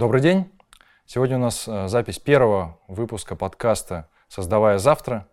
[0.00, 0.50] Добрый день.
[1.04, 5.28] Сегодня у нас э, запись первого выпуска подкаста «Создавая завтра».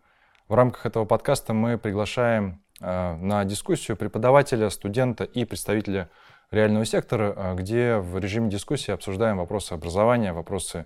[0.50, 6.10] В рамках этого подкаста мы приглашаем э, на дискуссию преподавателя, студента и представителя
[6.52, 10.86] реального сектора, э, где в режиме дискуссии обсуждаем вопросы образования, вопросы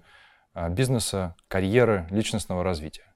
[0.54, 3.16] бизнеса, карьеры, личностного развития.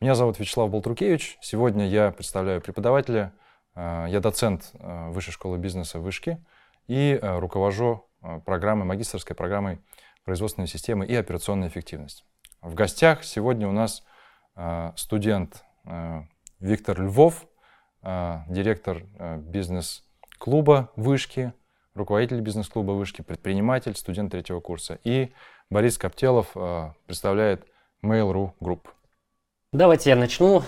[0.00, 1.36] Меня зовут Вячеслав Болтрукевич.
[1.42, 3.34] Сегодня я представляю преподавателя.
[3.74, 6.42] Я доцент Высшей школы бизнеса Вышки
[6.86, 8.08] и руковожу
[8.46, 9.78] программой, магистрской программой
[10.26, 12.24] производственной системы и операционная эффективность.
[12.60, 14.02] В гостях сегодня у нас
[14.56, 16.22] э, студент э,
[16.58, 17.46] Виктор Львов,
[18.02, 19.04] э, директор
[19.38, 21.52] бизнес-клуба «Вышки»,
[21.94, 24.98] руководитель бизнес-клуба «Вышки», предприниматель, студент третьего курса.
[25.04, 25.32] И
[25.70, 26.48] Борис Коптелов
[27.06, 27.64] представляет
[28.02, 28.80] Mail.ru Group.
[29.72, 30.62] Давайте я начну.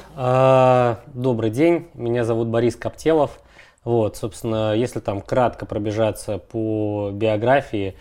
[1.15, 3.41] Добрый день, меня зовут Борис Коптелов.
[3.85, 7.97] Вот, собственно, если там кратко пробежаться по биографии,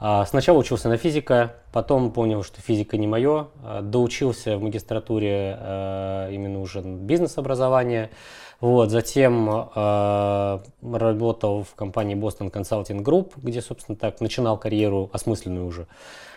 [0.00, 6.30] сначала учился на физика, потом понял, что физика не мое, а, доучился в магистратуре а,
[6.30, 8.10] именно уже бизнес-образование.
[8.60, 9.48] Вот, затем
[10.82, 15.86] работал в компании Boston Consulting Group, где, собственно, так начинал карьеру осмысленную уже.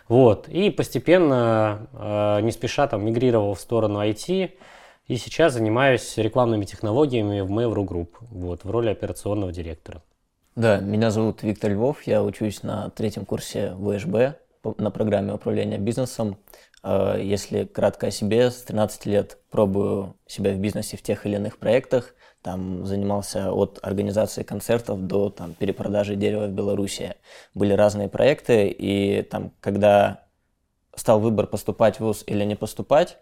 [0.07, 4.51] Вот, и постепенно, не спеша, там, мигрировал в сторону IT,
[5.07, 10.01] и сейчас занимаюсь рекламными технологиями в Mail.ru Group, вот, в роли операционного директора.
[10.55, 14.37] Да, меня зовут Виктор Львов, я учусь на третьем курсе ВШБ
[14.77, 16.37] на программе управления бизнесом.
[16.83, 21.37] А, если кратко о себе, с 13 лет пробую себя в бизнесе в тех или
[21.37, 22.13] иных проектах.
[22.43, 27.15] Там занимался от организации концертов до там, перепродажи дерева в Беларуси.
[27.55, 30.25] Были разные проекты, и там, когда
[30.95, 33.17] стал выбор поступать в ВУЗ или не поступать,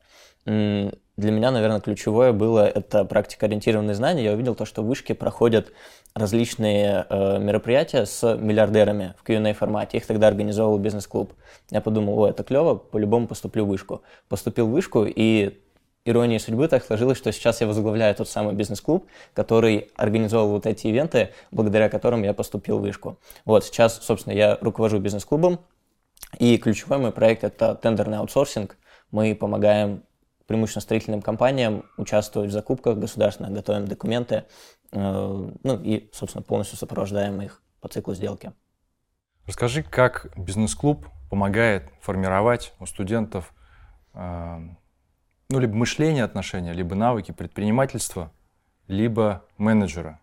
[0.46, 4.24] для меня, наверное, ключевое было это практикоориентированные знания.
[4.24, 5.72] Я увидел то, что в вышке проходят
[6.14, 9.98] различные э, мероприятия с миллиардерами в Q&A формате.
[9.98, 11.34] Их тогда организовал бизнес-клуб.
[11.70, 14.02] Я подумал, о, это клево, по-любому поступлю в вышку.
[14.28, 15.62] Поступил в вышку, и
[16.06, 20.88] иронией судьбы так сложилось, что сейчас я возглавляю тот самый бизнес-клуб, который организовал вот эти
[20.88, 23.20] ивенты, благодаря которым я поступил в вышку.
[23.46, 25.60] Вот, сейчас, собственно, я руковожу бизнес-клубом,
[26.40, 28.78] и ключевой мой проект– это тендерный аутсорсинг.
[29.12, 30.04] Мы помогаем
[30.52, 34.44] преимущественно строительным компаниям участвовать в закупках государственных, готовим документы,
[34.92, 38.52] э, ну и, собственно, полностью сопровождаем их по циклу сделки.
[39.48, 43.54] Расскажи, как бизнес-клуб помогает формировать у студентов
[44.14, 44.58] э,
[45.50, 48.34] ну, либо мышление отношения, либо навыки предпринимательства,
[48.88, 50.20] либо менеджера?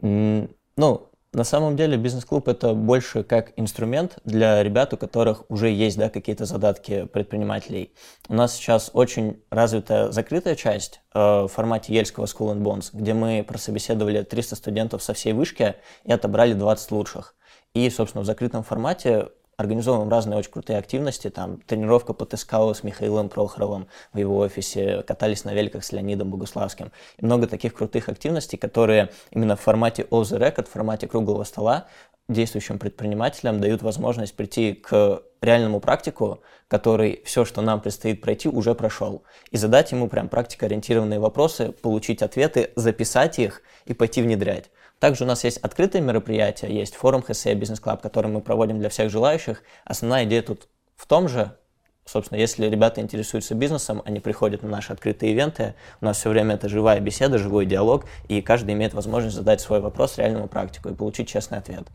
[0.00, 5.96] Ну, на самом деле бизнес-клуб это больше как инструмент для ребят, у которых уже есть
[5.96, 7.92] да, какие-то задатки предпринимателей.
[8.28, 13.14] У нас сейчас очень развитая закрытая часть э, в формате Ельского School and Bonds, где
[13.14, 17.36] мы прособеседовали 300 студентов со всей вышки и отобрали 20 лучших.
[17.74, 19.28] И, собственно, в закрытом формате
[19.60, 25.02] организовываем разные очень крутые активности, там тренировка по ТСКО с Михаилом Прохоровым в его офисе,
[25.02, 26.92] катались на великах с Леонидом Богуславским.
[27.18, 31.44] И много таких крутых активностей, которые именно в формате off the record, в формате круглого
[31.44, 31.86] стола
[32.28, 38.74] действующим предпринимателям дают возможность прийти к реальному практику, который все, что нам предстоит пройти, уже
[38.74, 39.24] прошел.
[39.50, 44.70] И задать ему прям практикоориентированные вопросы, получить ответы, записать их и пойти внедрять.
[45.00, 48.90] Также у нас есть открытые мероприятия, есть форум HSE Business Club, который мы проводим для
[48.90, 49.62] всех желающих.
[49.86, 51.56] Основная идея тут в том же,
[52.04, 56.56] собственно, если ребята интересуются бизнесом, они приходят на наши открытые ивенты, у нас все время
[56.56, 60.94] это живая беседа, живой диалог, и каждый имеет возможность задать свой вопрос реальному практику и
[60.94, 61.88] получить честный ответ.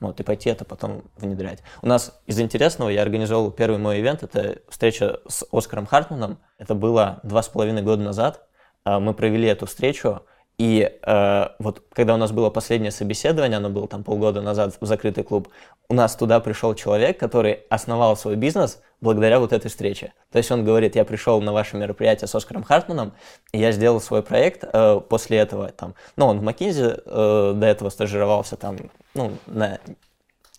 [0.00, 1.60] Вот, и пойти это потом внедрять.
[1.82, 6.38] У нас из интересного я организовал первый мой ивент, это встреча с Оскаром Хартманом.
[6.58, 8.46] Это было два с половиной года назад.
[8.84, 10.22] А, мы провели эту встречу,
[10.58, 14.86] и э, вот когда у нас было последнее собеседование, оно было там полгода назад в
[14.86, 15.48] закрытый клуб,
[15.88, 20.14] у нас туда пришел человек, который основал свой бизнес благодаря вот этой встрече.
[20.32, 23.12] То есть он говорит, я пришел на ваше мероприятие с Оскаром Хартманом,
[23.52, 25.68] и я сделал свой проект э, после этого.
[25.68, 28.78] Там, ну, он в Макинзи э, до этого стажировался там,
[29.12, 29.78] ну, на,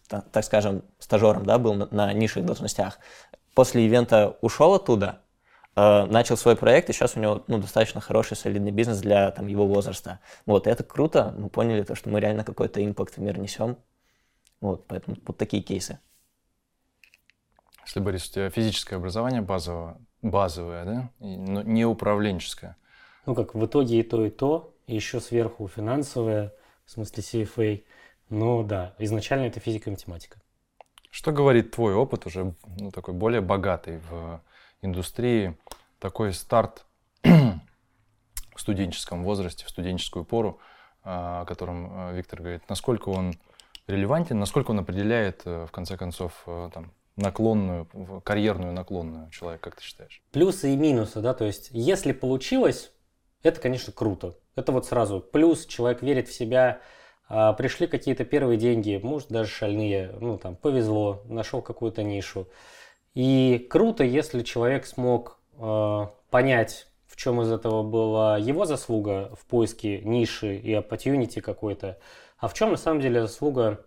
[0.08, 3.00] так скажем, стажером, да, был на, на низших должностях.
[3.56, 5.22] После ивента ушел оттуда,
[5.78, 9.68] начал свой проект, и сейчас у него ну, достаточно хороший, солидный бизнес для там, его
[9.68, 10.20] возраста.
[10.48, 13.78] Вот, и это круто, мы поняли то, что мы реально какой-то импакт в мир несем.
[14.60, 16.00] Вот, поэтому вот такие кейсы.
[17.86, 22.76] Если, Борис, у тебя физическое образование базовое, базовое, да, но не управленческое.
[23.28, 26.54] Ну, как в итоге и то, и то, и еще сверху финансовое,
[26.86, 27.84] в смысле CFA.
[28.30, 30.42] Но да, изначально это физика и математика.
[31.12, 34.42] Что говорит твой опыт уже ну, такой более богатый в
[34.82, 35.58] индустрии
[36.00, 36.86] такой старт
[37.24, 37.60] в
[38.58, 40.60] студенческом возрасте, в студенческую пору,
[41.04, 43.34] а, о котором а, Виктор говорит, насколько он
[43.88, 47.88] релевантен, насколько он определяет, э, в конце концов, э, там, наклонную,
[48.24, 50.22] карьерную наклонную человека, как ты считаешь?
[50.32, 52.92] Плюсы и минусы, да, то есть если получилось,
[53.44, 54.36] это, конечно, круто.
[54.56, 56.82] Это вот сразу плюс, человек верит в себя,
[57.30, 62.48] а, пришли какие-то первые деньги, может даже шальные, ну там повезло, нашел какую-то нишу.
[63.18, 69.48] И круто, если человек смог э, понять, в чем из этого была его заслуга в
[69.48, 71.98] поиске ниши и opportunity какой-то,
[72.38, 73.84] а в чем на самом деле заслуга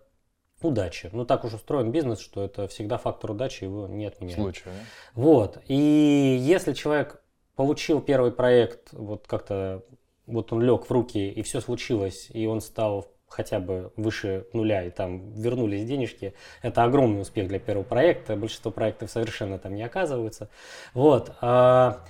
[0.61, 1.09] удачи.
[1.13, 4.41] Ну так уж устроен бизнес, что это всегда фактор удачи, его не отменяют.
[4.41, 4.71] Случай, да?
[5.13, 5.59] Вот.
[5.69, 7.23] И если человек
[7.55, 9.85] получил первый проект, вот как-то
[10.25, 14.83] вот он лег в руки, и все случилось, и он стал хотя бы выше нуля,
[14.83, 18.35] и там вернулись денежки, это огромный успех для первого проекта.
[18.35, 20.49] Большинство проектов совершенно там не оказываются.
[20.93, 21.31] Вот.
[21.41, 22.01] А,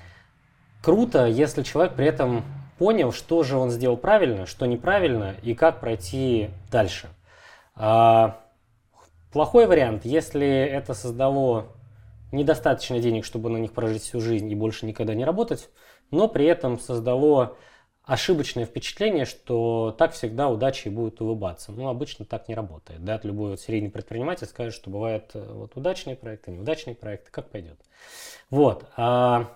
[0.81, 2.43] круто, если человек при этом
[2.79, 7.09] понял, что же он сделал правильно, что неправильно, и как пройти дальше.
[7.75, 8.41] А,
[9.31, 11.67] плохой вариант, если это создало
[12.31, 15.69] недостаточно денег, чтобы на них прожить всю жизнь и больше никогда не работать,
[16.09, 17.57] но при этом создало
[18.11, 21.71] ошибочное впечатление, что так всегда удачи будет улыбаться.
[21.71, 23.05] Ну, обычно так не работает.
[23.05, 23.17] Да?
[23.23, 27.79] Любой вот серийный предприниматель скажет, что бывают э, вот удачные проекты, неудачные проекты, как пойдет.
[28.49, 28.85] Вот.
[28.97, 29.55] А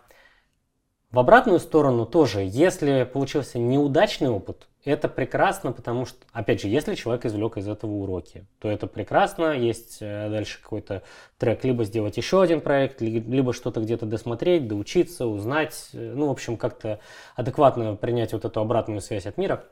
[1.12, 6.94] в обратную сторону тоже, если получился неудачный опыт, это прекрасно, потому что, опять же, если
[6.94, 9.52] человек извлек из этого уроки, то это прекрасно.
[9.52, 11.02] Есть э, дальше какой-то
[11.40, 16.32] трек, либо сделать еще один проект, либо что-то где-то досмотреть, доучиться, узнать, э, ну, в
[16.32, 17.00] общем, как-то
[17.36, 19.66] адекватно принять вот эту обратную связь от мира.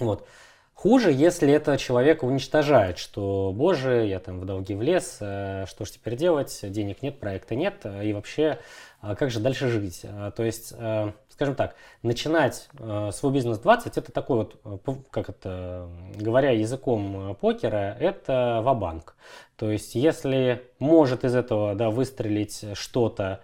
[0.00, 0.26] Вот.
[0.74, 5.90] Хуже, если это человека уничтожает, что, боже, я там в долги влез, э, что ж
[5.92, 8.58] теперь делать, денег нет, проекта нет, и вообще,
[9.00, 10.04] а как же дальше жить?
[10.36, 10.74] То есть
[11.40, 17.30] скажем так, начинать э, свой бизнес 20, это такой вот, э, как это, говоря языком
[17.30, 19.16] э, покера, это вабанк.
[19.56, 23.40] То есть, если может из этого да, выстрелить что-то,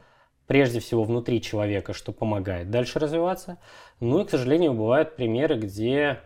[0.46, 3.56] прежде всего внутри человека, что помогает дальше развиваться.
[4.00, 6.20] Ну и, к сожалению, бывают примеры, где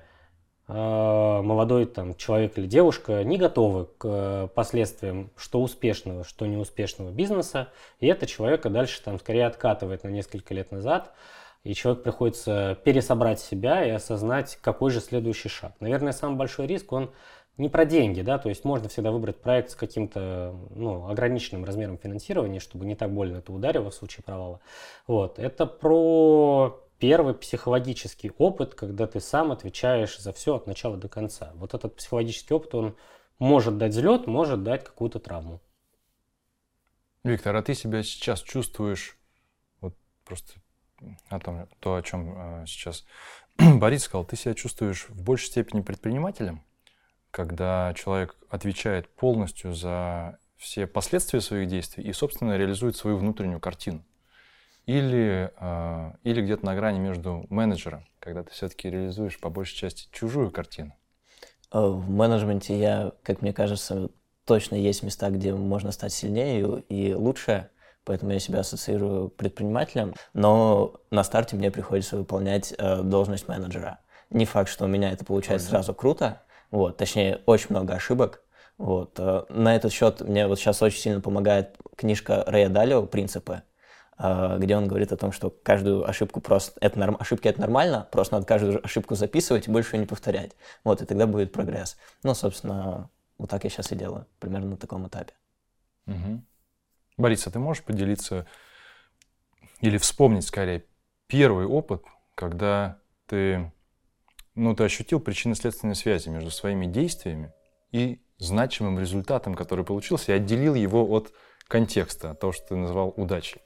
[0.66, 7.68] э, молодой там, человек или девушка не готовы к последствиям что успешного, что неуспешного бизнеса,
[8.00, 11.14] и это человека дальше там скорее откатывает на несколько лет назад
[11.62, 15.74] и человек приходится пересобрать себя и осознать, какой же следующий шаг.
[15.80, 17.12] Наверное, самый большой риск, он
[17.56, 21.98] не про деньги, да, то есть можно всегда выбрать проект с каким-то ну, ограниченным размером
[21.98, 24.60] финансирования, чтобы не так больно это ударило в случае провала.
[25.06, 25.38] Вот.
[25.38, 31.52] Это про первый психологический опыт, когда ты сам отвечаешь за все от начала до конца.
[31.56, 32.96] Вот этот психологический опыт, он
[33.38, 35.60] может дать взлет, может дать какую-то травму.
[37.24, 39.18] Виктор, а ты себя сейчас чувствуешь
[39.80, 40.59] вот просто
[41.28, 43.04] о том, то, о чем э, сейчас
[43.58, 46.62] Борис сказал, ты себя чувствуешь в большей степени предпринимателем,
[47.30, 54.04] когда человек отвечает полностью за все последствия своих действий и, собственно, реализует свою внутреннюю картину.
[54.86, 60.08] Или, э, или где-то на грани между менеджером, когда ты все-таки реализуешь по большей части
[60.10, 60.94] чужую картину.
[61.72, 64.10] Э, в менеджменте я, как мне кажется,
[64.44, 67.70] точно есть места, где можно стать сильнее и лучше
[68.04, 74.00] поэтому я себя ассоциирую предпринимателем, но на старте мне приходится выполнять э, должность менеджера.
[74.30, 78.42] Не факт, что у меня это получается Ой, сразу круто, вот, точнее, очень много ошибок,
[78.80, 79.18] вот.
[79.18, 83.62] Э, на этот счет мне вот сейчас очень сильно помогает книжка Рэя Далио «Принципы»,
[84.18, 86.72] э, где он говорит о том, что каждую ошибку просто...
[86.80, 90.52] Это норм, ошибки это нормально, просто надо каждую ошибку записывать и больше ее не повторять.
[90.82, 91.98] Вот, и тогда будет прогресс.
[92.22, 95.34] Ну, собственно, вот так я сейчас и делаю, примерно на таком этапе.
[96.06, 96.42] Угу.
[97.20, 98.46] Борис, а ты можешь поделиться
[99.80, 100.84] или вспомнить скорее
[101.26, 103.72] первый опыт, когда ты,
[104.54, 107.52] ну, ты ощутил причинно-следственные связи между своими действиями
[107.92, 111.32] и значимым результатом, который получился, и отделил его от
[111.68, 113.60] контекста, от того, что ты назвал удачей?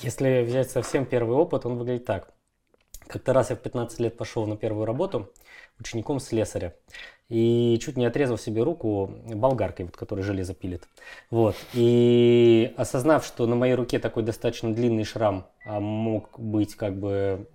[0.00, 2.34] Если взять совсем первый опыт, он выглядит так.
[3.06, 5.30] Как-то раз я в 15 лет пошел на первую работу
[5.78, 6.74] учеником слесаря
[7.28, 10.88] и чуть не отрезал себе руку болгаркой, вот, которая железо пилит.
[11.30, 11.56] Вот.
[11.72, 17.48] И осознав, что на моей руке такой достаточно длинный шрам, а мог быть как бы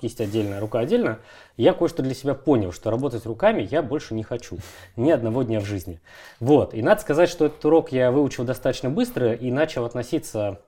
[0.00, 1.20] кисть отдельно, рука отдельно,
[1.56, 4.58] я кое-что для себя понял, что работать руками я больше не хочу.
[4.96, 6.00] Ни одного дня в жизни.
[6.40, 6.74] Вот.
[6.74, 10.60] И надо сказать, что этот урок я выучил достаточно быстро и начал относиться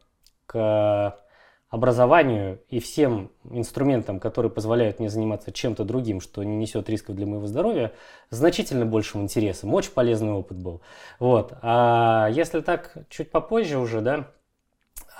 [0.46, 1.18] к
[1.68, 7.26] образованию и всем инструментам, которые позволяют мне заниматься чем-то другим, что не несет рисков для
[7.26, 7.92] моего здоровья,
[8.30, 9.74] значительно большим интересом.
[9.74, 10.80] Очень полезный опыт был.
[11.18, 11.54] Вот.
[11.62, 14.28] А если так чуть попозже уже, да,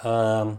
[0.04, 0.56] э,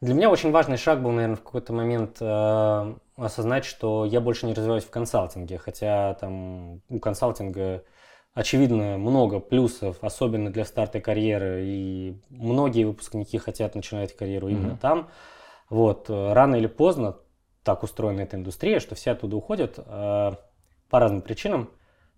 [0.00, 4.46] Для меня очень важный шаг был, наверное, в какой-то момент э, осознать, что я больше
[4.46, 7.84] не развиваюсь в консалтинге, хотя там у консалтинга
[8.34, 14.80] очевидно много плюсов, особенно для старта карьеры, и многие выпускники хотят начинать карьеру именно mm-hmm.
[14.80, 15.10] там.
[15.68, 17.16] Вот, э, рано или поздно
[17.62, 21.70] так устроена эта индустрия, что все оттуда уходят э, по разным причинам.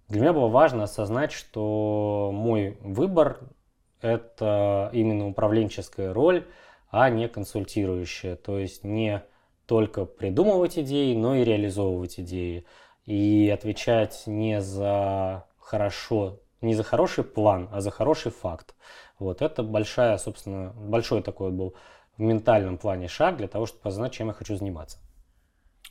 [0.09, 3.41] Для меня было важно осознать, что мой выбор–
[4.01, 6.47] это именно управленческая роль,
[6.91, 8.37] а не консультирующая.
[8.37, 9.23] То есть не
[9.67, 12.67] только придумывать идеи, но и реализовывать идеи.
[13.05, 18.75] И отвечать не за хорошо, не за хороший план, а за хороший факт.
[19.19, 21.75] Вот это большая, собственно, большой такой был
[22.17, 24.99] в ментальном плане шаг для того, чтобы познать, чем я хочу заниматься.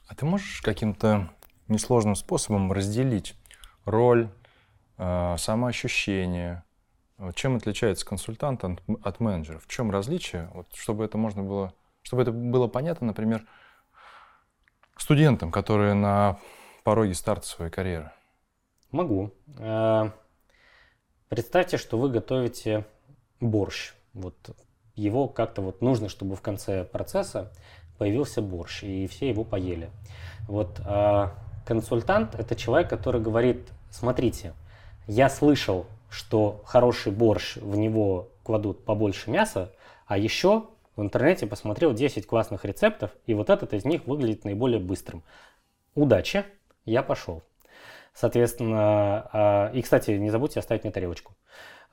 [0.07, 1.29] А ты можешь каким-то
[1.67, 3.35] несложным способом разделить
[3.85, 4.29] роль,
[4.97, 6.63] э, самоощущение,
[7.35, 9.59] чем отличается консультант от, от менеджера?
[9.59, 10.49] В чем различие?
[10.53, 13.45] Вот, чтобы это можно было, чтобы это было понятно, например,
[14.97, 16.39] студентам, которые на
[16.83, 18.11] пороге старта своей карьеры.
[18.91, 19.31] Могу.
[19.57, 20.11] Э,
[21.29, 22.85] представьте, что вы готовите
[23.39, 23.93] борщ.
[24.13, 24.35] Вот
[24.95, 27.51] его как-то вот нужно, чтобы в конце процесса
[27.97, 29.89] появился борщ, и все его поели.
[30.47, 31.27] Вот э,
[31.65, 34.53] консультант– это человек, который говорит, смотрите,
[35.07, 39.71] я слышал что хороший борщ, в него кладут побольше мяса,
[40.05, 40.65] а еще
[40.97, 45.23] в интернете посмотрел 10 классных рецептов, и вот этот из них выглядит наиболее быстрым.
[45.95, 46.43] Удачи,
[46.83, 47.43] я пошел.
[48.13, 51.35] Соответственно, а, и, кстати, не забудьте оставить мне тарелочку.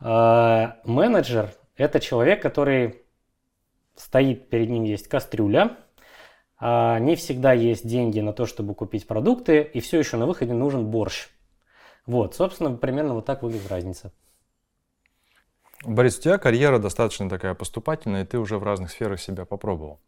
[0.00, 3.02] А, менеджер– это человек, который
[3.94, 5.76] стоит, перед ним есть кастрюля,
[6.58, 10.52] а не всегда есть деньги на то, чтобы купить продукты, и все еще на выходе
[10.52, 11.28] нужен борщ.
[12.06, 14.12] Вот, собственно, примерно вот так выглядит разница.
[15.84, 20.00] Борис, у тебя карьера достаточно такая поступательная, и ты уже в разных сферах себя попробовал.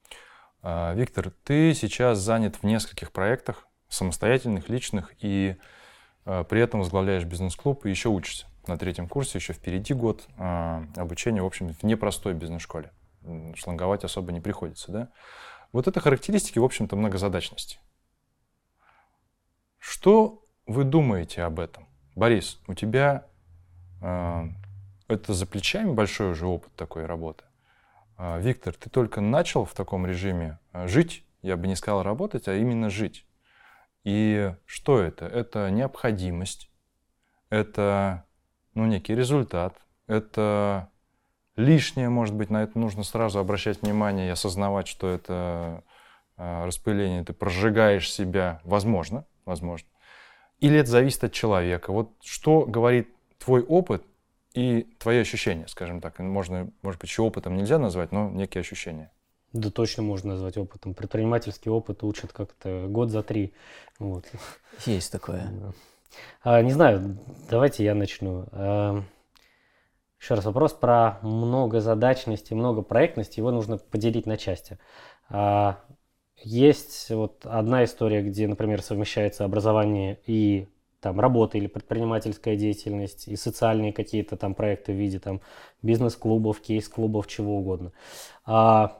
[0.63, 5.57] Виктор, ты сейчас занят в нескольких проектах, самостоятельных, личных, и
[6.49, 8.47] при этом возглавляешь бизнес-клуб и еще учишься.
[8.67, 12.93] На третьем курсе еще впереди год а, обучения, в общем, в непростой бизнес-школе.
[13.55, 15.09] Шланговать особо не приходится, да?
[15.73, 17.79] Вот это характеристики, в общем-то, многозадачности.
[19.79, 21.89] Что вы думаете об этом?
[22.15, 23.27] Борис, у тебя
[24.03, 24.43] э,
[25.09, 27.45] это за плечами большой уже опыт такой работы.
[28.19, 32.55] Э, Виктор, ты только начал в таком режиме жить, я бы не сказал работать, а
[32.55, 33.25] именно жить.
[34.05, 35.27] И что это?
[35.27, 36.71] Это необходимость,
[37.51, 38.25] это
[38.75, 39.77] ну, некий результат,
[40.07, 40.91] это
[41.57, 45.85] лишнее, может быть, на это нужно сразу обращать внимание и осознавать, что это
[46.37, 49.89] э, распыление, ты прожигаешь себя, возможно, возможно.
[50.61, 51.93] Или это зависит от человека?
[51.93, 54.05] Вот что говорит твой опыт
[54.55, 56.19] и твои ощущения, скажем так.
[56.19, 59.11] Можно, может быть, еще опытом нельзя назвать, но некие ощущения.
[59.53, 60.95] Да точно можно назвать опытом.
[60.95, 63.53] Предпринимательский опыт учат как-то год за три.
[63.99, 64.25] Вот.
[64.87, 65.51] Есть такое.
[66.43, 68.47] А, не знаю, давайте я начну.
[68.53, 69.03] А,
[70.21, 73.39] еще раз вопрос про многозадачность и многопроектность.
[73.39, 74.79] Его нужно поделить на части.
[75.29, 75.81] А,
[76.37, 80.69] есть вот одна история, где, например, совмещается образование и
[81.01, 85.41] там работа или предпринимательская деятельность, и социальные какие-то там проекты в виде там
[85.83, 87.93] бизнес-клубов, кейс-клубов, чего угодно.
[88.45, 89.00] А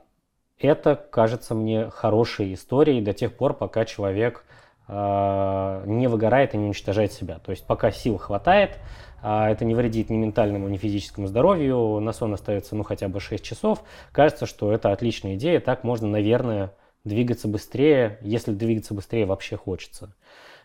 [0.67, 4.45] это кажется мне хорошей историей до тех пор, пока человек
[4.89, 7.39] а, не выгорает и не уничтожает себя.
[7.39, 8.79] То есть пока сил хватает,
[9.23, 13.21] а это не вредит ни ментальному, ни физическому здоровью, на сон остается ну хотя бы
[13.21, 16.73] 6 часов, кажется, что это отличная идея, так можно, наверное,
[17.05, 20.15] двигаться быстрее, если двигаться быстрее вообще хочется.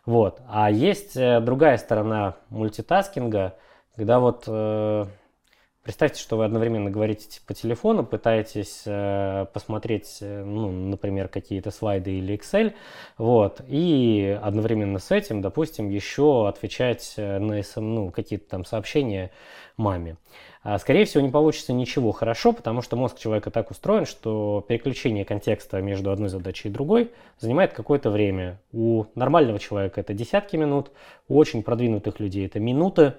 [0.05, 0.41] Вот.
[0.47, 3.55] А есть э, другая сторона мультитаскинга,
[3.95, 5.05] когда вот э,
[5.85, 12.17] представьте, что вы одновременно говорите по телефону, пытаетесь э, посмотреть, э, ну, например, какие-то слайды
[12.17, 12.73] или Excel,
[13.19, 19.31] вот, и одновременно с этим, допустим, еще отвечать э, на SM, ну, какие-то там сообщения
[19.77, 20.17] маме.
[20.63, 25.23] А, скорее всего, не получится ничего хорошо, потому что мозг человека так устроен, что переключение
[25.23, 28.59] контекста между одной задачей и другой занимает какое-то время.
[28.71, 30.89] У нормального человека это десятки минут,
[31.27, 33.13] у очень продвинутых людей это минуты,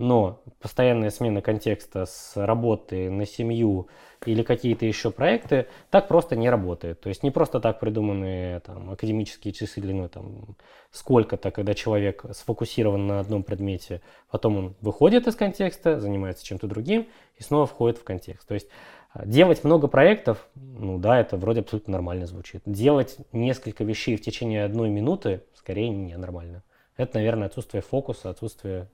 [0.00, 3.88] но постоянная смена контекста с работы на семью
[4.24, 7.00] или какие-то еще проекты так просто не работает.
[7.00, 10.56] То есть не просто так придуманы там, академические часы длиной там,
[10.90, 17.06] сколько-то, когда человек сфокусирован на одном предмете, потом он выходит из контекста, занимается чем-то другим
[17.36, 18.48] и снова входит в контекст.
[18.48, 18.68] То есть
[19.12, 22.62] а, делать много проектов, ну да, это вроде абсолютно нормально звучит.
[22.64, 26.62] Делать несколько вещей в течение одной минуты скорее не нормально.
[26.96, 28.88] Это, наверное, отсутствие фокуса, отсутствие,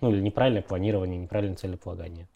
[0.00, 2.28] ну или неправильное планирование, неправильное целеполагание.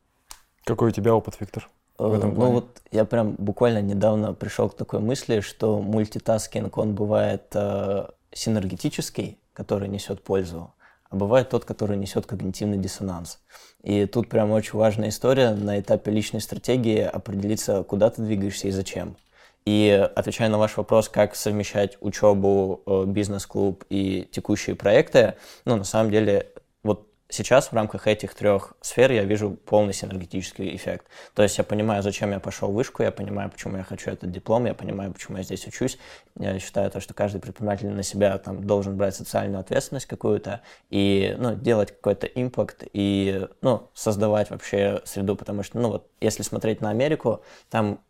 [0.65, 1.69] Какой у тебя опыт, Виктор?
[1.99, 2.55] в этом Ну плане?
[2.55, 9.39] вот я прям буквально недавно пришел к такой мысли, что мультитаскинг, он бывает э, синергетический,
[9.53, 10.73] который несет пользу,
[11.11, 13.41] а бывает тот, который несет когнитивный диссонанс.
[13.83, 18.71] И тут прям очень важная история на этапе личной стратегии определиться, куда ты двигаешься и
[18.71, 19.17] зачем.
[19.65, 25.35] И отвечая на ваш вопрос, как совмещать учебу, э, бизнес-клуб и текущие проекты,
[25.65, 26.49] ну, на самом деле,
[26.83, 31.07] вот сейчас в рамках этих трех сфер я вижу полный синергетический эффект.
[31.35, 34.31] То есть я понимаю, зачем я пошел в вышку, я понимаю, почему я хочу этот
[34.31, 35.99] диплом, я понимаю, почему я здесь учусь.
[36.39, 40.61] Я считаю то, что каждый предприниматель на себя там должен брать социальную ответственность какую-то
[40.91, 46.43] и ну, делать какой-то импакт и ну, создавать вообще среду, потому что, ну вот, если
[46.43, 48.01] смотреть на Америку, там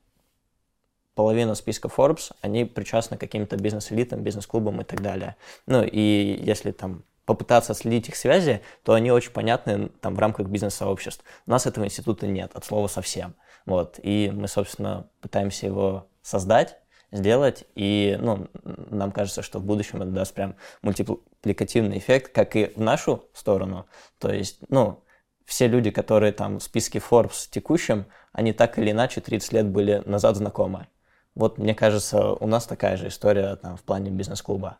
[1.14, 5.37] половина списка Forbes, они причастны к каким-то бизнес-элитам, бизнес-клубам и так далее.
[5.67, 10.49] Ну и если там попытаться следить их связи, то они очень понятны там в рамках
[10.49, 11.25] бизнес-сообществ.
[11.47, 13.35] У нас этого института нет, от слова совсем.
[13.67, 14.00] Вот.
[14.02, 16.79] И мы, собственно, пытаемся его создать,
[17.12, 22.73] сделать, и ну, нам кажется, что в будущем это даст прям мультипликативный эффект, как и
[22.75, 23.87] в нашу сторону.
[24.19, 25.05] То есть, ну,
[25.45, 30.02] все люди, которые там в списке Forbes текущем, они так или иначе 30 лет были
[30.07, 30.88] назад знакомы.
[31.35, 34.79] Вот, мне кажется, у нас такая же история там, в плане бизнес-клуба.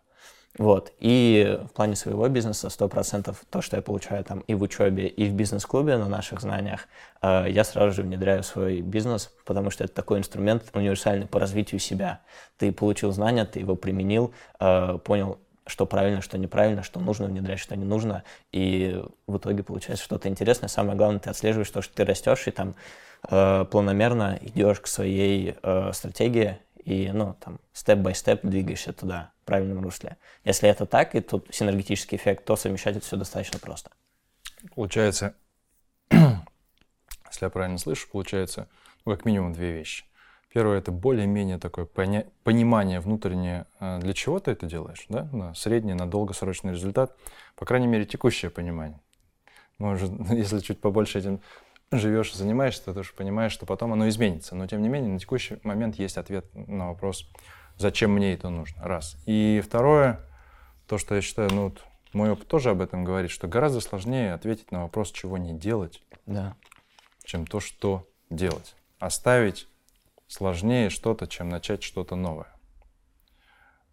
[0.59, 0.92] Вот.
[0.99, 5.26] И в плане своего бизнеса 100% то, что я получаю там и в учебе, и
[5.28, 6.88] в бизнес-клубе на наших знаниях,
[7.23, 11.40] э, я сразу же внедряю в свой бизнес, потому что это такой инструмент универсальный по
[11.40, 12.21] развитию себя.
[12.59, 17.61] Ты получил знания, ты его применил, э, понял, что правильно, что неправильно, что нужно внедрять,
[17.61, 20.68] что не нужно, и в итоге получается что-то интересное.
[20.68, 22.75] Самое главное, ты отслеживаешь то, что ты растешь, и там
[23.30, 25.54] э, планомерно идешь к своей
[25.92, 30.17] стратегии, и, ну, там, степ-бай-степ двигаешься туда, в правильном русле.
[30.45, 33.91] Если это так, и тут синергетический эффект, то совмещать это все достаточно просто.
[34.75, 35.35] Получается,
[36.11, 36.37] если
[37.41, 38.69] я правильно слышу, получается,
[39.05, 40.05] ну, как минимум две вещи.
[40.53, 45.54] Первое, это более-менее такое поня- понимание внутреннее, а, для чего ты это делаешь, да, на
[45.54, 47.17] средний, на долгосрочный результат,
[47.56, 49.00] по крайней мере, текущее понимание.
[49.78, 51.41] Может, если чуть побольше этим
[51.99, 54.55] живешь и занимаешься, ты уже понимаешь, что потом оно изменится.
[54.55, 57.28] Но, тем не менее, на текущий момент есть ответ на вопрос,
[57.76, 59.17] зачем мне это нужно, раз.
[59.26, 60.21] И второе,
[60.87, 64.35] то, что я считаю, ну, вот мой опыт тоже об этом говорит, что гораздо сложнее
[64.35, 66.57] ответить на вопрос, чего не делать, Да.
[67.25, 68.75] чем то, что делать.
[68.99, 69.69] Оставить
[70.28, 72.52] сложнее что-то, чем начать что-то новое.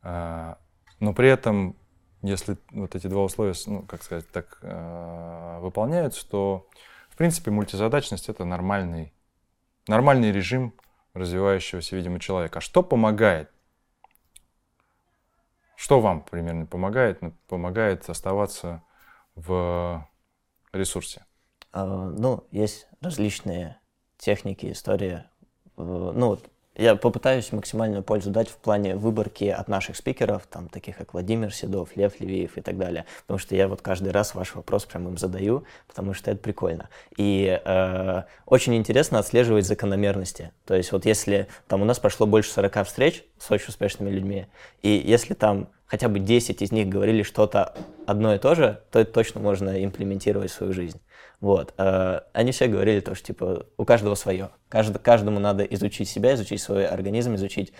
[0.02, 0.58] А,
[1.00, 1.76] Но при этом,
[2.22, 6.68] если вот эти два условия, ну, как сказать, так а, выполняются, то,
[7.20, 9.14] принципе, мультизадачность— это нормальный,
[9.88, 10.74] нормальный режим
[11.14, 12.60] развивающегося, видимо, человека.
[12.60, 13.52] А что помогает?
[15.76, 17.22] Что вам примерно помогает?
[17.22, 18.82] Ну, Помогает оставаться
[19.36, 20.08] в
[20.72, 21.26] ресурсе.
[21.74, 23.80] А, Ну, есть различные
[24.18, 25.26] техники, истории.
[25.78, 30.70] Э, Ну, вот я попытаюсь максимальную пользу дать в плане выборки от наших спикеров, там,
[30.70, 33.06] таких как Владимир Седов, Лев Левиев и так далее.
[33.22, 36.90] Потому что я вот каждый раз ваш вопрос прям им задаю, потому что это прикольно.
[37.18, 40.52] И э, очень интересно отслеживать закономерности.
[40.66, 44.48] То есть вот если там у нас прошло больше 40 встреч с очень успешными людьми,
[44.82, 49.00] и если там хотя бы 10 из них говорили что-то одно и то же, то
[49.00, 51.02] это точно можно имплементировать в свою жизнь.
[51.42, 51.74] Вот.
[51.78, 54.50] э, Они все говорили то, что типа у каждого свое.
[54.70, 57.74] Кажд- каждому надо изучить себя, изучить свой организм, изучить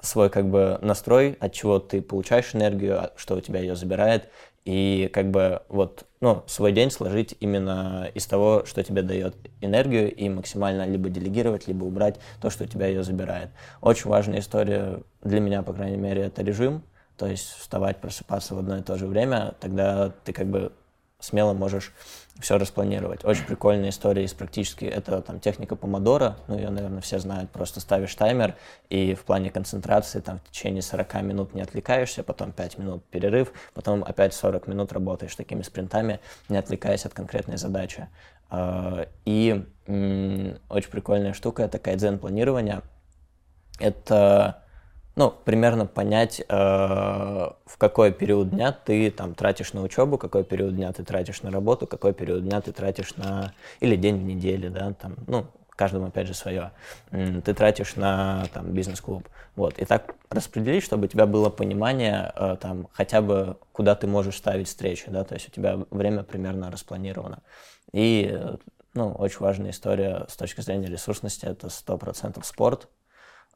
[0.00, 4.30] свой как бы настрой, от чего ты получаешь энергию, что у тебя ее забирает,
[4.64, 10.14] и как бы вот ну, свой день сложить именно из того, что тебе дает энергию,
[10.14, 13.50] и максимально либо делегировать, либо убрать то, что у тебя ее забирает.
[13.80, 16.82] Очень важная история для меня, по крайней мере, это режим,
[17.16, 20.72] то есть вставать, просыпаться в одно и то же время, тогда ты как бы
[21.20, 21.92] смело можешь
[22.40, 23.24] все распланировать.
[23.24, 27.80] Очень прикольная история из практически, это там техника помодора, ну ее, наверное, все знают, просто
[27.80, 28.54] ставишь таймер
[28.88, 33.52] и в плане концентрации там в течение 40 минут не отвлекаешься, потом 5 минут перерыв,
[33.74, 38.08] потом опять 40 минут работаешь такими спринтами, не отвлекаясь от конкретной задачи.
[38.50, 42.82] А, И очень прикольная штука, это кайдзен-планирование.
[43.78, 44.64] Это
[45.18, 50.76] ну, примерно понять, э, в какой период дня ты там тратишь на учебу, какой период
[50.76, 53.52] дня ты тратишь на работу, какой период дня ты тратишь на...
[53.80, 56.70] или день в неделе, да, там, ну, каждому, опять же, свое.
[57.10, 59.28] Ты тратишь на там, бизнес-клуб.
[59.56, 59.76] Вот.
[59.80, 64.36] И так распределить, чтобы у тебя было понимание, э, там, хотя бы, куда ты можешь
[64.36, 67.40] ставить встречи, да, то есть у тебя время примерно распланировано.
[67.92, 68.40] И,
[68.94, 72.86] ну, очень важная история с точки зрения ресурсности, это 100% спорт,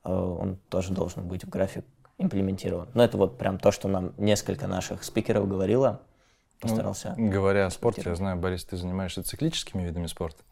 [0.05, 1.85] он тоже должен быть в график
[2.19, 2.88] имплементирован.
[2.95, 6.01] Но это вот прям то, что нам несколько наших спикеров говорило.
[6.61, 7.15] Постарался.
[7.19, 10.45] Ну, говоря о спорте, я знаю, Борис, ты занимаешься циклическими видами спорта.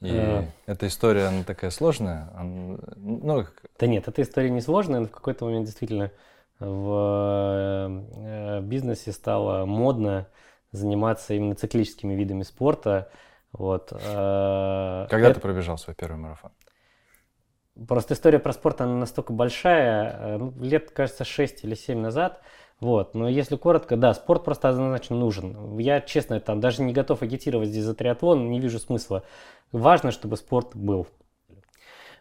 [0.00, 0.46] И э...
[0.66, 2.28] эта история, она такая сложная.
[2.34, 3.46] Она, ну...
[3.78, 6.10] Да нет, эта история не сложная, но в какой-то момент действительно
[6.58, 10.26] в э, бизнесе стало модно
[10.72, 13.08] заниматься именно циклическими видами спорта.
[13.52, 13.92] Вот.
[13.92, 15.34] Э, Когда Это...
[15.34, 16.50] ты пробежал свой первый марафон?
[17.88, 22.40] Просто история про спорт, она настолько большая, э, ну, лет, кажется, 6 или 7 назад.
[22.80, 23.14] Вот.
[23.14, 25.78] Но если коротко, да, спорт просто однозначно нужен.
[25.78, 29.24] Я, честно, там даже не готов агитировать здесь за триатлон, не вижу смысла.
[29.72, 31.08] Важно, чтобы спорт был.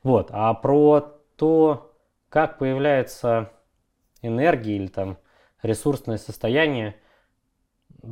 [0.02, 0.30] Вот.
[0.32, 1.94] А про то,
[2.30, 3.52] как появляется
[4.22, 5.18] энергия или там
[5.62, 6.96] ресурсное состояние,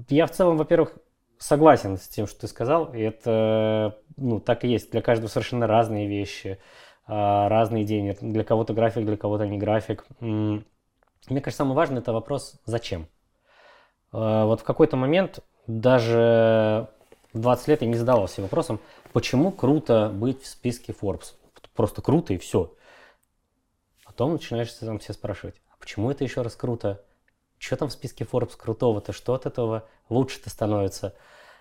[0.10, 0.93] я в целом, во-первых,
[1.38, 2.93] согласен с тем, что ты сказал.
[2.93, 4.91] И это, ну, так и есть.
[4.91, 6.60] Для каждого совершенно разные вещи,
[7.13, 8.15] разные день.
[8.21, 10.06] Для кого-то график, для кого-то не график.
[10.19, 10.63] Мне
[11.30, 13.08] кажется, самый важный это вопрос «зачем?».
[14.12, 16.88] А, вот в какой-то момент, даже
[17.34, 18.80] в 20 лет я не задавался вопросом,
[19.13, 21.34] почему круто быть в списке Forbes.
[21.76, 22.74] Просто круто и все.
[24.06, 27.02] Потом начинаешь сам себя спрашивать, а почему это еще раз круто?
[27.62, 31.13] что там в списке Forbes крутого-то, что от этого лучше-то становится.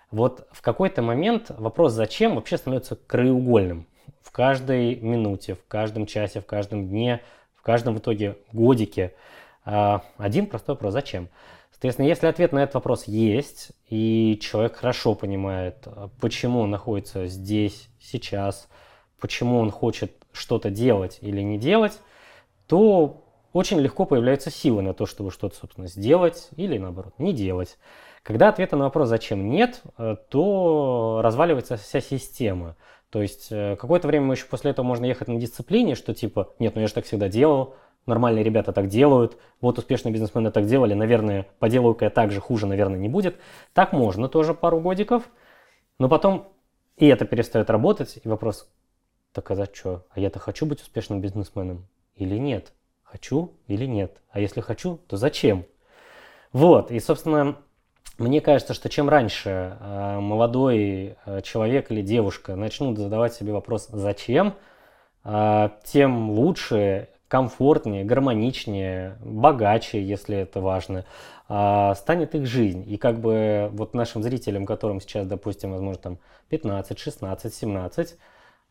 [0.09, 3.87] Вот в какой-то момент вопрос «зачем» вообще становится краеугольным.
[4.21, 7.21] В каждой минуте, в каждом часе, в каждом дне,
[7.55, 9.13] в каждом в итоге годике.
[9.65, 11.29] А, один простой вопрос «зачем?».
[11.71, 15.87] Соответственно, если ответ на этот вопрос есть, и человек хорошо понимает,
[16.19, 18.67] почему он находится здесь, сейчас,
[19.19, 21.99] почему он хочет что-то делать или не делать,
[22.67, 27.77] то очень легко появляются силы на то, чтобы что-то, собственно, сделать или, наоборот, не делать.
[28.23, 32.75] Когда ответа на вопрос «зачем?» нет, э, то разваливается вся система.
[33.11, 36.73] То есть э, какое-то время еще после этого можно ехать на дисциплине, что типа «нет,
[36.73, 37.75] ну я же так всегда делал»,
[38.07, 42.65] нормальные ребята так делают, вот успешные бизнесмены так делали, наверное, поделаю-ка я так же, хуже,
[42.65, 43.35] наверное, не будет.
[43.73, 45.29] Так можно тоже пару годиков,
[45.99, 46.51] но потом
[46.97, 48.67] и это перестает работать, и вопрос,
[49.33, 50.05] так а что?
[50.09, 52.73] А я-то хочу быть успешным бизнесменом или нет?
[53.11, 54.21] хочу или нет.
[54.29, 55.65] А если хочу, то зачем?
[56.53, 57.57] Вот, и, собственно,
[58.21, 63.87] мне кажется, что чем раньше э, молодой э, человек или девушка начнут задавать себе вопрос
[63.91, 64.53] «зачем?»,
[65.23, 71.05] э, тем лучше, комфортнее, гармоничнее, богаче, если это важно,
[71.45, 72.83] станет их жизнь.
[72.91, 76.17] И как бы вот нашим зрителям, которым сейчас, допустим, возможно, там
[76.49, 78.17] 15, 16, 17,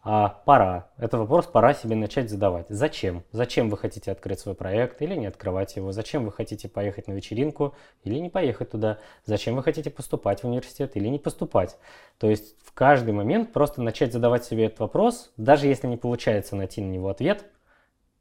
[0.03, 0.89] а пора.
[0.97, 2.67] Это вопрос пора себе начать задавать.
[2.71, 3.23] Зачем?
[3.33, 5.93] Зачем вы хотите открыть свой проект или не открывать его?
[5.93, 8.99] Зачем вы хотите поехать на вечеринку или не поехать туда?
[9.27, 11.77] Зачем вы хотите поступать в университет или не поступать?
[12.19, 16.57] То есть в каждый момент просто начать задавать себе этот вопрос, даже если не получается
[16.57, 17.45] найти на него ответ,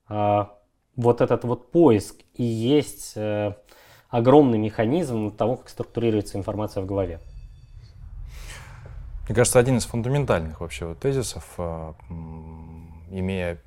[0.09, 0.57] а,
[0.97, 3.53] вот этот вот поиск и есть э,
[4.09, 7.21] огромный механизм того, как структурируется информация в голове.
[9.29, 11.93] Мне кажется, один из фундаментальных вообще вот тезисов, а,
[13.11, 13.61] имея...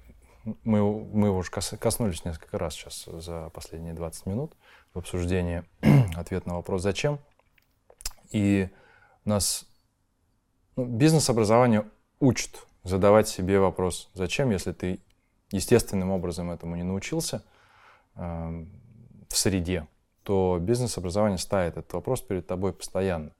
[0.64, 4.56] Мы, мы его уже коснулись несколько раз сейчас за последние 20 минут
[4.92, 5.62] в обсуждении
[6.16, 7.20] ответ на вопрос «Зачем?».
[8.32, 8.70] И
[9.24, 9.64] нас
[10.74, 14.98] ну, бизнес-образование учит задавать себе вопрос «Зачем?», если ты
[15.52, 17.44] естественным образом этому не научился
[18.16, 18.66] э,
[19.28, 19.86] в среде,
[20.24, 23.30] то бизнес-образование ставит этот вопрос перед тобой постоянно.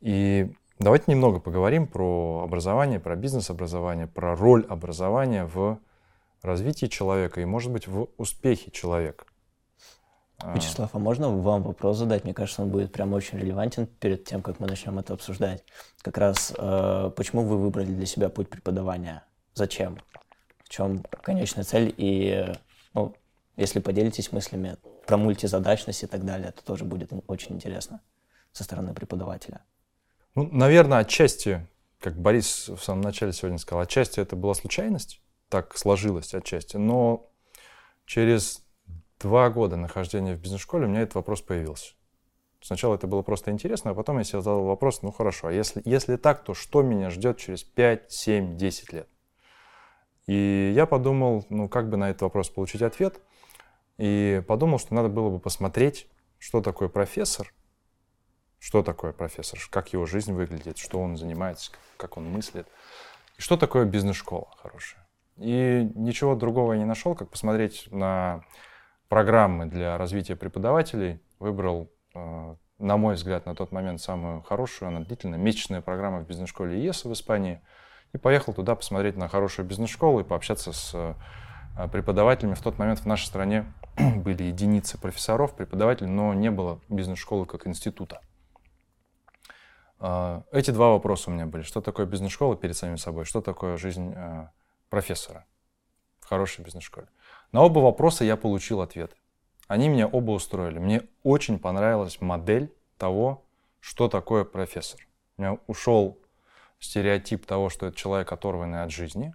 [0.00, 5.78] И Давайте немного поговорим про образование, про бизнес-образование, про роль образования в
[6.42, 9.26] развитии человека и, может быть, в успехе человека.
[10.38, 10.52] А.
[10.52, 12.24] Вячеслав, а можно вам вопрос задать?
[12.24, 15.62] Мне кажется, он будет прям очень релевантен перед тем, как мы начнем это обсуждать.
[16.02, 19.22] Как раз, э, почему вы выбрали для себя путь преподавания?
[19.54, 19.98] Зачем?
[20.64, 21.94] В чем конечная цель?
[21.96, 22.52] И,
[22.92, 23.14] ну,
[23.56, 28.00] если поделитесь мыслями про мультизадачность и так далее, это тоже будет очень интересно
[28.50, 29.60] со стороны преподавателя.
[30.34, 31.66] Ну, наверное, отчасти,
[32.00, 37.30] как Борис в самом начале сегодня сказал, отчасти это была случайность, так сложилось отчасти, но
[38.06, 38.64] через
[39.20, 41.92] два года нахождения в бизнес-школе у меня этот вопрос появился.
[42.62, 45.82] Сначала это было просто интересно, а потом я себе задал вопрос, ну хорошо, а если,
[45.84, 49.08] если так, то что меня ждет через 5, 7, 10 лет?
[50.26, 53.20] И я подумал, ну как бы на этот вопрос получить ответ,
[53.98, 56.06] и подумал, что надо было бы посмотреть,
[56.38, 57.52] что такое профессор,
[58.62, 62.68] что такое профессор, как его жизнь выглядит, что он занимается, как он мыслит,
[63.36, 65.04] и что такое бизнес-школа хорошая.
[65.36, 68.44] И ничего другого я не нашел, как посмотреть на
[69.08, 71.20] программы для развития преподавателей.
[71.40, 76.28] Выбрал, э, на мой взгляд, на тот момент самую хорошую, она длительная, месячная программа в
[76.28, 77.60] бизнес-школе ЕС в Испании.
[78.12, 82.54] И поехал туда посмотреть на хорошую бизнес-школу и пообщаться с э, преподавателями.
[82.54, 87.66] В тот момент в нашей стране были единицы профессоров, преподавателей, но не было бизнес-школы как
[87.66, 88.20] института.
[90.04, 91.62] А, эти два вопроса у меня были.
[91.62, 93.24] Что такое бизнес-школа перед самим собой?
[93.24, 94.50] Что такое жизнь а,
[94.90, 95.46] профессора
[96.18, 97.06] в хорошей бизнес-школе?
[97.52, 99.14] На оба вопроса я получил ответ.
[99.68, 100.80] Они меня оба устроили.
[100.80, 103.44] Мне очень понравилась модель того,
[103.78, 105.00] что такое профессор.
[105.36, 106.18] У меня ушел
[106.80, 109.32] стереотип того, что это человек, оторванный от жизни.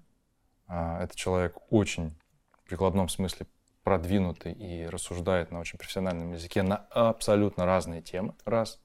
[0.68, 2.14] А, это человек очень
[2.52, 3.48] в прикладном смысле
[3.86, 8.36] продвинутый и рассуждает на очень профессиональном языке на абсолютно разные темы.
[8.44, 8.82] Раз.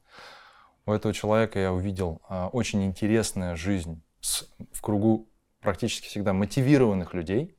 [0.84, 5.28] У этого человека я увидел а, очень интересная жизнь с, в кругу
[5.60, 7.56] практически всегда мотивированных людей,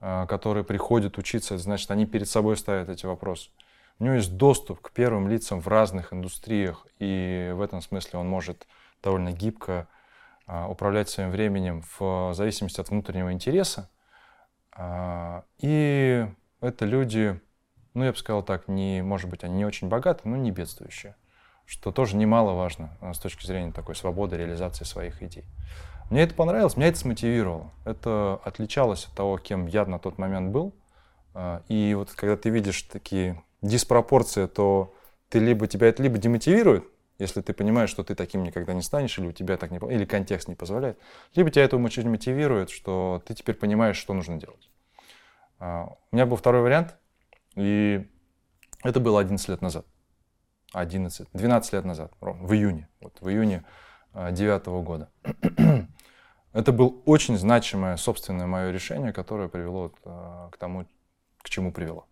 [0.00, 3.50] а, которые приходят учиться, значит, они перед собой ставят эти вопросы.
[3.98, 8.28] У него есть доступ к первым лицам в разных индустриях, и в этом смысле он
[8.28, 8.66] может
[9.02, 9.88] довольно гибко
[10.46, 13.88] а, управлять своим временем в зависимости от внутреннего интереса.
[15.58, 16.26] И
[16.60, 17.40] это люди,
[17.94, 21.16] ну, я бы сказал так, не, может быть, они не очень богатые, но не бедствующие,
[21.66, 25.44] что тоже немаловажно а, с точки зрения такой свободы реализации своих идей.
[26.10, 27.72] Мне это понравилось, меня это смотивировало.
[27.84, 30.72] Это отличалось от того, кем я на тот момент был.
[31.68, 34.94] И вот когда ты видишь такие диспропорции, то
[35.28, 36.84] ты либо тебя это либо демотивирует,
[37.18, 40.04] если ты понимаешь, что ты таким никогда не станешь, или у тебя так не, или
[40.04, 40.98] контекст не позволяет,
[41.34, 44.70] либо тебя это очень мотивирует, что ты теперь понимаешь, что нужно делать.
[45.58, 46.96] А, у меня был второй вариант,
[47.54, 48.06] и
[48.82, 49.86] это было 11 лет назад.
[50.72, 53.64] 11, 12 лет назад, в июне, вот в июне
[54.12, 55.08] 2009 а, года.
[56.52, 60.86] это было очень значимое собственное мое решение, которое привело а, к тому,
[61.42, 62.06] к чему привело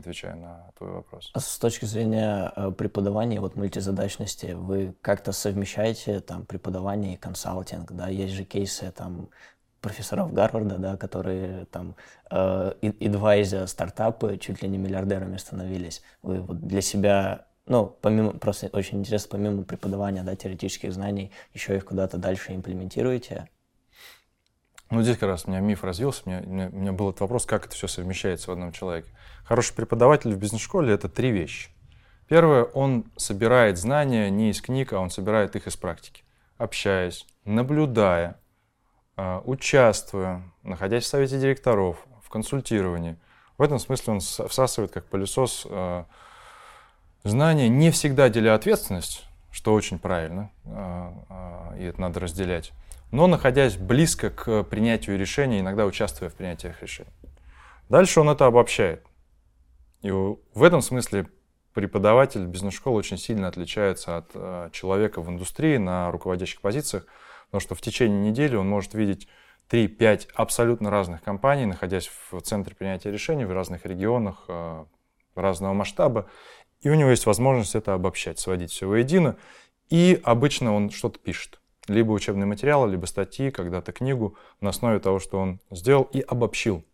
[0.00, 1.30] отвечая на твой вопрос.
[1.34, 7.92] А с точки зрения э, преподавания, вот мультизадачности, вы как-то совмещаете там преподавание и консалтинг,
[7.92, 9.28] да, есть же кейсы там
[9.80, 11.94] профессоров Гарварда, да, которые там
[12.30, 16.02] э, идвайзя стартапы чуть ли не миллиардерами становились.
[16.22, 21.76] Вы вот для себя, ну, помимо, просто очень интересно, помимо преподавания, да, теоретических знаний, еще
[21.76, 23.48] их куда-то дальше имплементируете?
[24.90, 27.46] Ну, здесь как раз у меня миф развился, у меня, у меня, был этот вопрос,
[27.46, 29.08] как это все совмещается в одном человеке.
[29.44, 31.70] Хороший преподаватель в бизнес-школе— это три вещи.
[32.28, 36.24] Первое, он собирает знания не из книг, а он собирает их из практики.
[36.58, 38.40] Общаясь, наблюдая,
[39.16, 43.16] а, участвуя, находясь в совете директоров, в консультировании.
[43.58, 46.06] В этом смысле он всасывает как пылесос а,
[47.24, 52.72] знания, не всегя деля ответственность, что очень правильно, а, и это надо разделять
[53.10, 57.10] но находясь близко к принятию решений, иногда участвуя в принятии решений.
[57.88, 59.04] Дальше он это обобщает.
[60.02, 61.26] И в этом смысле
[61.74, 67.06] преподаватель бизнес-школы очень сильно отличается от э, человека в индустрии на руководящих позициях,
[67.46, 69.28] потому что в течение недели он может видеть
[69.70, 74.46] 3-5 абсолютно разных компаний, находясь в центре принятия решений в разных регионах
[75.36, 76.28] разного масштаба,
[76.82, 79.36] и у него есть возможность это обобщать, сводить все воедино,
[79.88, 85.18] и обычно он что-то пишет либо учебные материалы, либо статьи, когда-то книгу на основе того,
[85.18, 86.84] что он сделал и обобщил.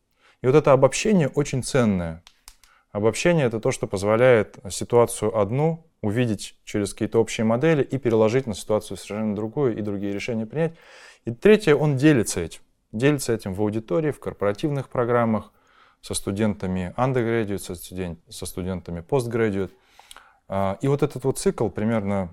[0.43, 2.23] И вот это обобщение очень ценное.
[2.93, 8.55] Обобщение— это то, что позволяет ситуацию одну увидеть через какие-то общие модели и переложить на
[8.55, 10.75] ситуацию совершенно другую и другие решения принять.
[11.25, 12.61] И третье, он делится этим.
[12.93, 15.53] Делится этим в аудитории, в корпоративных программах,
[16.07, 19.73] со студентами undergraduate, со, студент, со студентами postgraduate.
[20.47, 22.33] А, и вот этот вот цикл примерно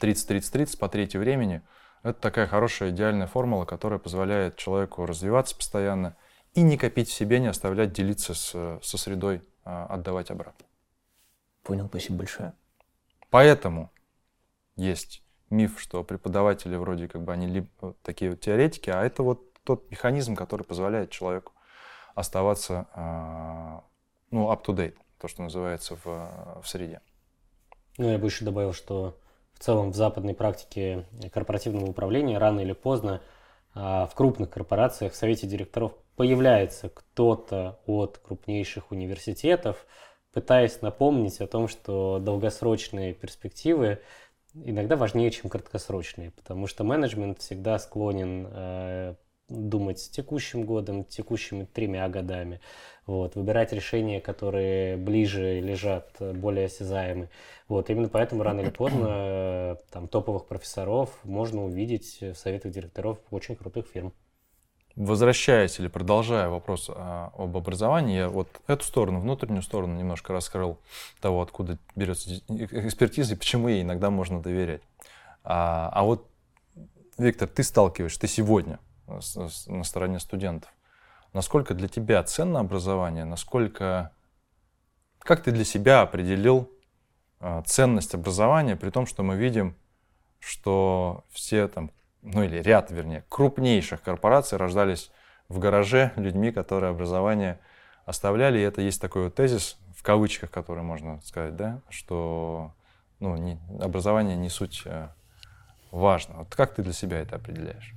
[0.00, 1.62] 30-30-30 по трети времени,
[2.02, 6.16] это такая хорошая идеальная формула, которая позволяет человеку развиваться постоянно
[6.54, 10.66] и не копить в себе, не оставлять делиться с, со средой, а отдавать обратно.
[11.62, 12.52] Понял, спасибо большое.
[13.30, 13.92] Поэтому
[14.74, 19.52] есть миф, что преподаватели вроде как бы они либо такие вот теоретики, а это вот
[19.62, 21.52] тот механизм, который позволяет человеку
[22.16, 23.84] оставаться а,
[24.32, 27.00] ну, up to date, то, что называется в, в среде.
[27.98, 29.16] Ну, я бы еще добавил, что
[29.52, 33.22] в целом в западной практике корпоративного управления рано или поздно
[33.74, 39.86] а, в крупных корпорациях в совете директоров появляется кто-то от крупнейших университетов,
[40.32, 44.00] пытаясь напомнить о том, что долгосрочные перспективы
[44.64, 49.14] иногда важнее, чем краткосрочные, потому что менеджмент всегда склонен э,
[49.48, 52.60] думать текущим годом, текущими тремя годами,
[53.06, 57.28] вот, выбирать решения, которые ближе лежат, более осязаемы.
[57.68, 63.18] Вот, именно поэтому рано или поздно э, там, топовых профессоров можно увидеть в советах директоров
[63.30, 64.12] очень крутых фирм.
[64.96, 70.78] Возвращаясь или продолжая вопрос а, об образовании, я вот эту сторону, внутреннюю сторону немножко раскрыл
[71.20, 74.80] того, откуда берется экспертиза и почему ей иногда можно доверять.
[75.44, 76.26] А, а вот,
[77.18, 80.70] Виктор, ты сталкиваешься, ты сегодня на стороне студентов.
[81.32, 83.24] Насколько для тебя ценно образование?
[83.24, 84.12] Насколько...
[85.18, 86.70] Как ты для себя определил
[87.40, 89.76] а, ценность образования, при том, что мы видим
[90.46, 91.90] что все там,
[92.22, 95.10] ну или ряд, вернее, крупнейших корпораций рождались
[95.48, 97.58] в гараже людьми, которые образование
[98.04, 98.58] оставляли.
[98.58, 102.72] И это есть такой вот тезис, в кавычках, который можно сказать, да, что
[103.18, 105.08] ну, не, образование не суть э,
[105.90, 106.38] важно.
[106.38, 107.92] Вот как ты для себя это определяешь?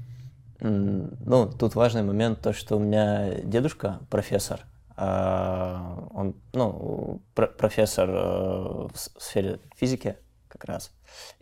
[0.61, 4.61] Ну, тут важный момент то, что у меня дедушка профессор,
[4.97, 10.17] а, он, ну, профессор э, в сфере физики
[10.49, 10.91] как раз,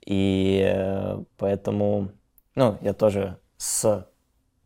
[0.05, 2.11] и э, поэтому,
[2.53, 4.07] ну, я тоже с,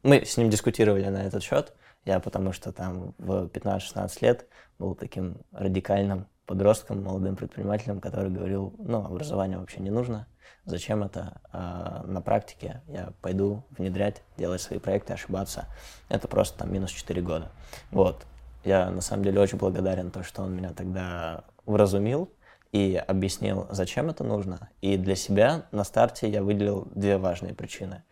[0.03, 4.95] мы с ним дискутировали на этот счет, я потому что там в 15-16 лет был
[4.95, 10.27] таким радикальным подростком, молодым предпринимателем, который говорил, ну, образование вообще не нужно,
[10.65, 15.67] зачем это а на практике, я пойду внедрять, делать свои проекты, ошибаться.
[16.09, 17.51] Это просто там минус 4 года.
[17.91, 18.25] Вот.
[18.63, 22.29] Я на самом деле очень благодарен то, что он меня тогда вразумил
[22.71, 24.69] и объяснил, зачем это нужно.
[24.81, 28.03] И для себя на старте я выделил две важные причины.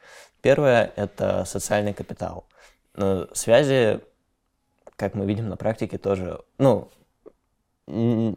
[0.41, 2.45] Первое– это социальный капитал.
[3.33, 4.01] Связи,
[4.95, 6.89] как мы видим на практике, тоже, ну,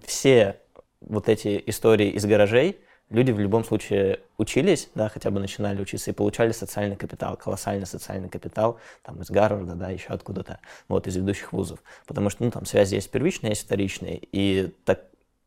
[0.05, 0.61] все
[1.01, 2.81] вот эти истории из гаражей,
[3.13, 7.87] люди в любом случае учились, да, хотя бы начинали учиться и получали социальный капитал, колоссальный
[7.87, 11.83] социальный капитал, там, из Гарварда, да, еще откуда-то, вот, из ведущих вузов.
[12.07, 15.05] Потому что, ну, там, связи есть первичные, есть вторичные, и так,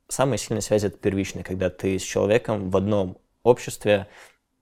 [0.08, 4.08] самые сильные связи— это первичные, когда ты с человеком в одном обществе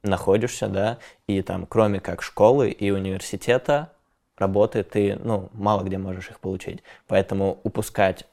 [0.02, 3.92] находишься, да, и там, кроме как школы и университета,
[4.38, 6.84] работы, ты, ну, мало где можешь их получить.
[7.08, 8.26] Поэтому упускать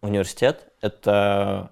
[0.00, 1.70] университет, это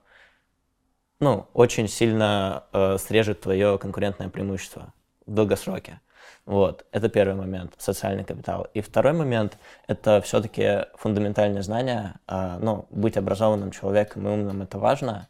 [1.21, 4.93] ну, очень сильно э, срежет твое конкурентное преимущество
[5.27, 6.01] в долгосроке.
[6.47, 8.69] Вот, это первый момент, социальный капитал.
[8.73, 12.21] И второй момент– это все-таки фундаментальные знания.
[12.29, 15.29] Э, ну, быть образованным человеком и умным– это важно.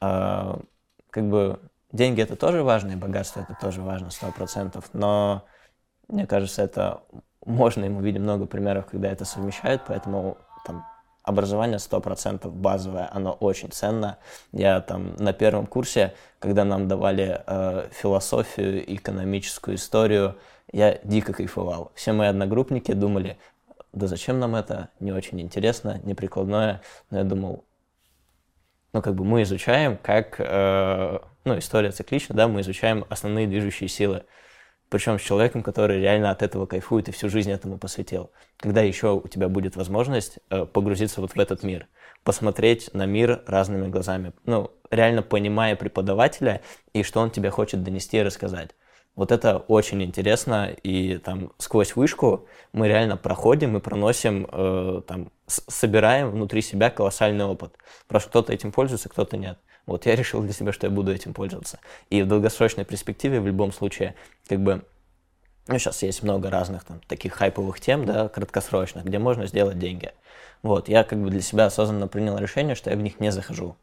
[0.00, 0.56] Э,
[1.10, 1.58] как бы
[1.90, 4.90] деньги– это тоже важно, и богатство– это тоже важно, сто процентов.
[4.92, 5.44] Но
[6.08, 7.02] мне кажется, это
[7.44, 10.84] можно, и мы видим много примеров, когда это совмещают, поэтому там
[11.22, 14.18] образование 100% базовое, оно очень ценно.
[14.52, 20.36] Я там на первом курсе, когда нам давали э, философию, экономическую историю,
[20.72, 21.92] я дико кайфовал.
[21.94, 23.38] Все мои одногруппники думали,
[23.92, 26.80] да зачем нам это, не очень интересно, неприкладное.
[27.10, 27.64] Но я думал,
[28.92, 33.88] ну как бы мы изучаем, как, э, ну история циклична, да, мы изучаем основные движущие
[33.88, 34.24] силы
[34.92, 38.30] причем с человеком, который реально от этого кайфует и всю жизнь этому посвятил.
[38.58, 41.86] Когда еще у тебя будет возможность э, погрузиться вот в этот мир,
[42.24, 46.60] посмотреть на мир разными глазами, ну, реально понимая преподавателя
[46.92, 48.72] и что он тебе хочет донести и рассказать.
[49.16, 55.32] Вот это очень интересно, и там сквозь вышку мы реально проходим и проносим, э, там,
[55.46, 57.78] собираем внутри себя колоссальный опыт.
[58.08, 59.58] Просто кто-то этим пользуется, кто-то нет.
[59.86, 61.78] Вот я решил для себя, что я буду этим пользоваться.
[62.10, 64.14] И в долгосрочной перспективе в любом случае,
[64.48, 64.82] как бы,
[65.66, 70.12] ну, сейчас есть много разных там таких хайповых тем, да, краткосрочных, где можно сделать деньги.
[70.62, 73.76] Вот, я как бы для себя осознанно принял решение, что я в них не захожу.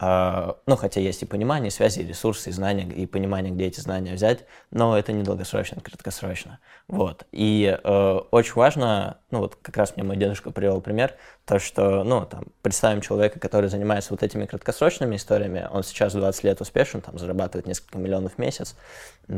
[0.00, 4.14] А, ну, хотя есть и понимание, связи, ресурсы, и знания, и понимание, где эти знания
[4.14, 6.58] взять, но это не долгосрочно, это краткосрочно.
[6.88, 7.26] Вот.
[7.30, 12.02] И э, очень важно, ну, вот как раз мне мой дедушка привел пример, то, что,
[12.02, 17.00] ну, там, представим человека, который занимается вот этими краткосрочными историями, он сейчас 20 лет успешен,
[17.00, 18.74] там, зарабатывает несколько миллионов в месяц,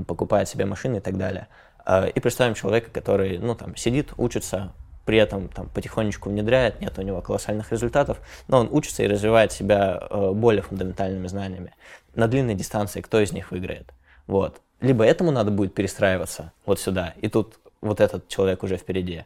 [0.07, 1.49] покупает себе машины и так далее.
[1.85, 4.73] Э, и представим человека, который, ну, там, сидит, учится,
[5.07, 9.53] при этом там, потихонечку внедряет, нет у него колоссальных результатов, но он учится и развивает
[9.53, 11.73] себя э, более фундаментальными знаниями.
[12.14, 13.95] На длинной дистанции кто из них выиграет?
[14.27, 14.61] Вот.
[14.81, 19.25] Либо этому надо будет перестраиваться вот сюда, и тут вот этот человек уже впереди.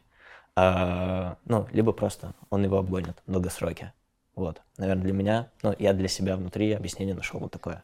[0.54, 3.94] А, ну, либо просто он его обгонит в долгосроке.
[4.34, 4.60] Вот.
[4.76, 7.82] Наверное, для меня, ну, я для себя внутри объяснение нашел вот такое.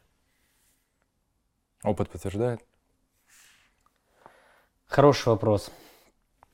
[1.83, 2.61] Опыт подтверждает?
[4.85, 5.71] Хороший вопрос.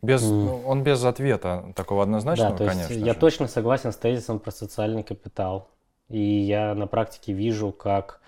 [0.03, 0.65] Без, mm.
[0.65, 3.05] Он без ответа такого однозначного, да, то есть конечно.
[3.05, 3.19] Я же.
[3.19, 5.69] точно согласен с тезисом про социальный капитал.
[6.09, 8.19] И я на практике вижу, как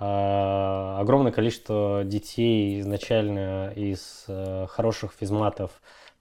[0.00, 5.70] э, огромное количество детей изначально из э, хороших физматов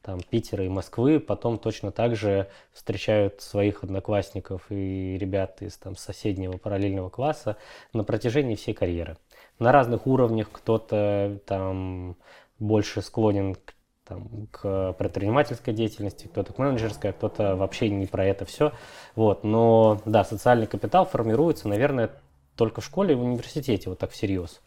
[0.02, 5.96] там, Питера и Москвы потом точно так же встречают своих одноклассников и ребят из там,
[5.96, 7.56] соседнего параллельного класса
[7.94, 9.18] на протяжении всей карьеры.
[9.58, 12.18] На разных уровнях кто-то там
[12.60, 13.77] больше склонен к
[14.08, 18.72] там, к предпринимательской деятельности, кто-то к менеджерской, а кто-то вообще не про это все.
[19.16, 19.44] Вот.
[19.44, 22.12] Но да, социальный капитал формируется, наверное,
[22.56, 24.62] только в школе и в университете, вот так всерьез.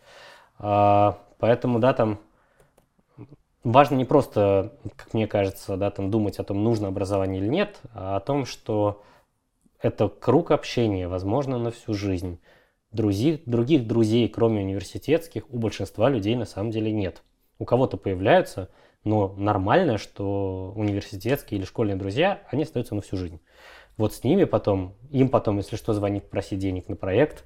[0.59, 2.21] А, поэтому, да, там
[3.65, 7.81] важно не просто, как мне кажется, да, там думать о том, нужно образование или нет,
[7.93, 9.03] а о том, что
[9.81, 12.39] это круг общения, возможно, на всю жизнь.
[12.93, 17.23] друзей, других друзей, кроме университетских, у большинства людей на самом деле нет.
[17.59, 18.69] У кого-то появляются,
[19.05, 23.41] но нормально, что университетские или школьные друзья, они остаются на всю жизнь.
[23.97, 27.45] Вот с ними потом, им потом, если что, звонить, просить денег на проект,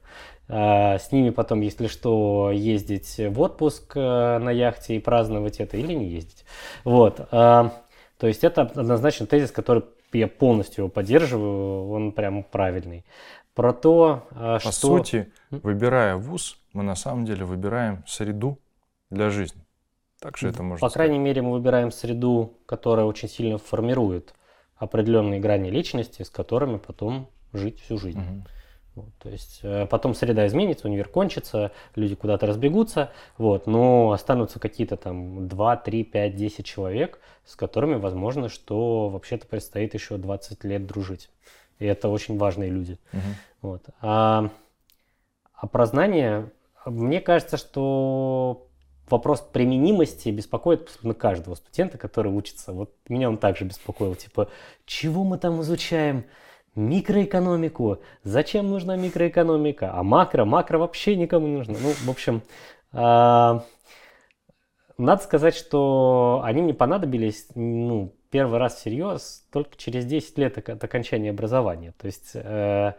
[0.48, 5.76] а, с ними потом, если что, ездить в отпуск э, на яхте и праздновать это
[5.76, 6.44] или не ездить.
[6.84, 7.26] Вот.
[7.32, 7.72] А,
[8.18, 9.82] то есть это однозначно тезис, который
[10.12, 13.04] я полностью его поддерживаю, он прям правильный.
[13.54, 14.72] Про то, а, По что...
[14.72, 18.58] сути, выбирая вуз, мы на самом деле выбираем среду
[19.10, 19.60] для жизни.
[20.24, 24.34] Так это можно По крайней мере, мы выбираем среду, которая очень сильно формирует
[24.74, 28.20] определенные грани личности, с которыми потом жить всю жизнь.
[28.20, 28.46] Угу.
[28.94, 34.58] Вот, то есть э, потом среда изменится, универ кончится, люди куда-то разбегутся, вот, но останутся
[34.58, 40.64] какие-то там 2, 3, 5, 10 человек, с которыми, возможно, что вообще-то предстоит еще 20
[40.64, 41.28] лет дружить.
[41.78, 42.98] И это очень важные люди.
[43.12, 43.20] Угу.
[43.60, 43.82] Вот.
[44.00, 44.48] А,
[45.52, 46.50] а про знания,
[46.86, 48.63] мне кажется, что
[49.08, 52.72] вопрос применимости беспокоит абсолютно каждого студента, который учится.
[52.72, 54.48] Вот меня он также беспокоил, типа,
[54.86, 56.24] чего мы там изучаем?
[56.74, 57.98] Микроэкономику.
[58.24, 59.92] Зачем нужна микроэкономика?
[59.94, 60.44] А макро?
[60.44, 61.76] Макро вообще никому не нужно.
[61.80, 62.42] Ну, в общем,
[62.92, 63.60] э,
[64.98, 70.82] надо сказать, что они мне понадобились, ну, первый раз всерьез только через 10 лет от
[70.82, 71.94] окончания образования.
[71.96, 72.94] То есть э,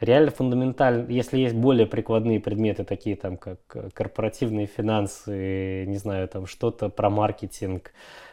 [0.00, 6.26] реально фундаментально, если есть более прикладные предметы, такие там как э, корпоративные финансы, не знаю,
[6.28, 7.92] там что-то про маркетинг,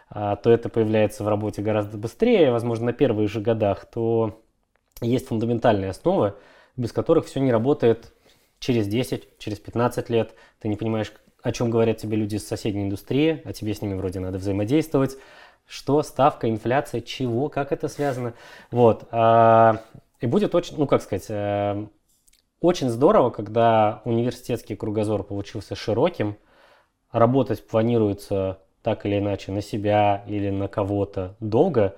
[0.09, 4.41] а, то это появляется в работе гораздо быстрее, возможно, на первых же годах, то
[5.01, 6.35] есть фундаментальные основы,
[6.77, 8.13] без которых все не работает
[8.59, 10.33] через 10, через 15 лет.
[10.59, 11.11] Ты не понимаешь,
[11.43, 15.17] о чем говорят тебе люди из соседней индустрии, а тебе с ними вроде надо взаимодействовать.
[15.67, 18.33] Что, ставка, инфляция, чего, как это связано.
[18.71, 19.05] Вот.
[20.19, 21.85] И будет очень, ну как сказать, э,
[22.59, 26.37] очень здорово, когда университетский кругозор получился широким,
[27.11, 31.95] работать планируется так или иначе на себя или на кого-то долго,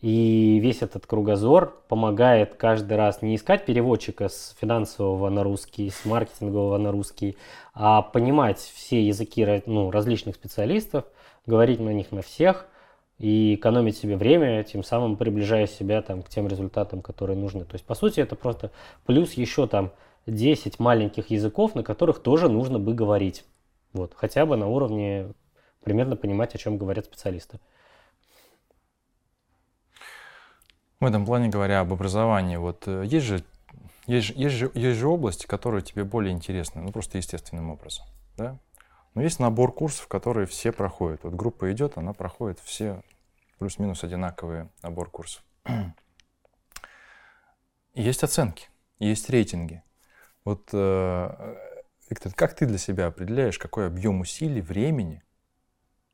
[0.00, 6.04] и весь этот кругозор помогает каждый раз не искать переводчика с финансового на русский, с
[6.04, 7.38] маркетингового на русский,
[7.72, 11.04] а понимать все языки ну, различных специалистов,
[11.46, 12.66] говорить на них на всех–
[13.18, 17.64] и экономить себе время, тем самым приближая себя там, к тем результатам, которые нужны.
[17.64, 18.70] То есть, по сути, это просто
[19.06, 19.92] плюс еще там
[20.26, 23.44] 10 маленьких языков, на которых тоже нужно бы говорить.
[23.92, 25.32] Вот, хотя бы на уровне
[25.84, 27.60] примерно понимать, о чем говорят специалисты.
[30.98, 33.44] В этом плане, говоря об образовании, вот э, есть же,
[34.06, 38.06] есть, есть, же, есть же области, которые тебе более интересны, ну просто естественным образом.
[38.36, 38.58] Да?
[39.14, 41.22] Но есть набор курсов, которые все проходят.
[41.22, 43.02] Вот группа идет, она проходит все
[43.58, 45.44] плюс-минус одинаковый набор курсов.
[47.94, 49.82] есть оценки, есть рейтинги.
[50.44, 51.56] Вот, э,
[52.10, 55.22] Виктор, как ты для себя определяешь, какой объем усилий, времени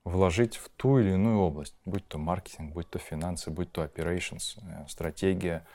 [0.04, 4.58] вложить в ту или иную область, будь то маркетинг, будь то финансы, будь то operations,
[4.62, 5.66] э, стратегия,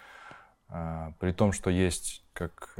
[0.70, 2.78] э, при том, что есть, как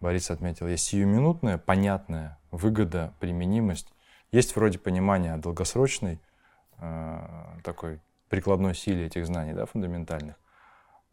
[0.00, 3.92] Борис отметил, есть сиюминутная, понятная выгода, применимость.
[4.32, 6.20] Есть вроде понимание долгосрочной
[6.78, 7.18] э,
[7.64, 10.36] такой прикладной силе этих знаний, да, фундаментальных.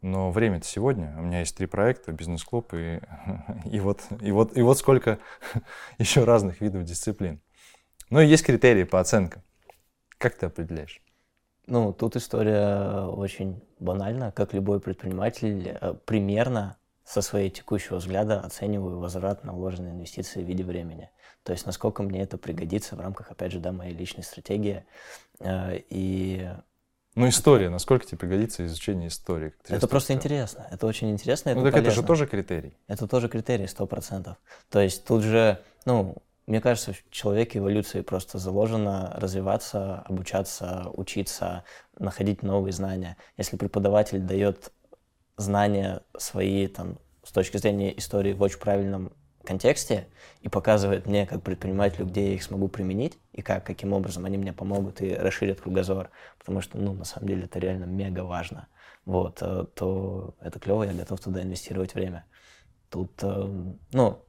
[0.02, 1.14] Но время-то сегодня.
[1.18, 3.00] У меня есть три проекта, бизнес-клуб, и,
[3.64, 5.18] и, вот, и, вот, и вот сколько
[5.98, 7.40] еще разных видов дисциплин.
[8.10, 9.42] Ну и есть критерии по оценкам.
[10.18, 11.02] Как ты определяешь?
[11.66, 14.30] Ну, тут история очень банальна.
[14.30, 16.76] Как любой предприниматель, э, примерно
[17.06, 21.10] со своей текущего взгляда оцениваю возврат на вложенные инвестиции в виде времени.
[21.44, 24.84] То есть насколько мне это пригодится в рамках, опять же, да, моей личной стратегии.
[25.38, 26.50] Э, и
[27.14, 27.70] ну, история.
[27.70, 29.54] Насколько тебе пригодится изучение истории?
[29.68, 30.18] Это просто сказал.
[30.18, 30.68] интересно.
[30.70, 31.54] Это очень интересно.
[31.54, 31.88] Ну, это так полезно.
[31.88, 32.76] это же тоже критерий.
[32.88, 34.36] Это тоже критерий, сто процентов.
[34.68, 41.64] То есть тут же, ну, мне кажется, в человеке эволюции просто заложено развиваться, обучаться, учиться,
[41.98, 43.16] находить новые знания.
[43.38, 44.72] Если преподаватель дает
[45.36, 49.12] знания свои там, с точки зрения истории в очень правильном
[49.44, 50.08] контексте
[50.40, 54.36] и показывает мне, как предпринимателю, где я их смогу применить и как, каким образом они
[54.38, 58.68] мне помогут и расширят кругозор, потому что, ну, на самом деле это реально мега важно,
[59.04, 62.24] вот, э, то это клево, я готов туда инвестировать время.
[62.90, 64.22] Тут, э, ну,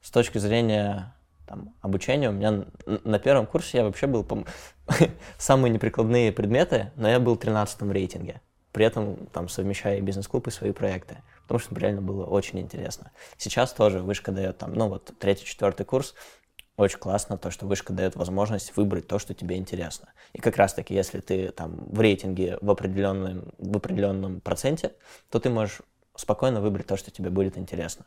[0.00, 1.14] с точки зрения
[1.46, 4.26] там, обучения, у меня на первом курсе я вообще был,
[5.38, 8.40] самые неприкладные предметы, но я был 13 в рейтинге
[8.72, 11.18] при этом там совмещая бизнес-клуб, и свои проекты.
[11.42, 13.12] Потому что реально было очень интересно.
[13.36, 16.14] Сейчас тоже вышка дает там, ну вот третий, четвертый курс,
[16.76, 20.08] очень классно то, что вышка дает возможность выбрать то, что тебе интересно.
[20.32, 24.94] И как раз-таки, если ты там в рейтинге в определенном, в определенном проценте,
[25.28, 25.82] то ты можешь
[26.16, 28.06] спокойно выбрать то, что тебе будет интересно.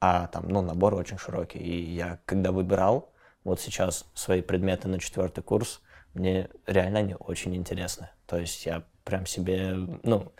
[0.00, 1.58] а там, ну, набор очень широкий.
[1.58, 3.12] И я, когда выбирал
[3.42, 5.80] вот сейчас свои предметы на четвертый курс,
[6.12, 8.10] мне реально они очень интересны.
[8.26, 10.32] То есть я прям себе, ну,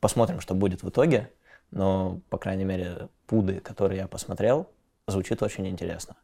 [0.00, 1.32] посмотрим, что будет в итоге,
[1.70, 4.70] но, по крайней мере, пуды, которые я посмотрел,
[5.06, 6.16] звучит очень интересно.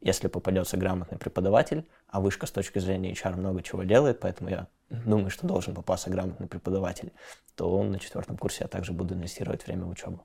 [0.00, 4.68] Если попадется грамотный преподаватель, а вышка с точки зрения HR много чего делает, поэтому я
[4.90, 7.12] думаю, что должен попасться грамотный преподаватель,
[7.56, 10.24] то он на четвертом курсе я также буду инвестировать время в учебу.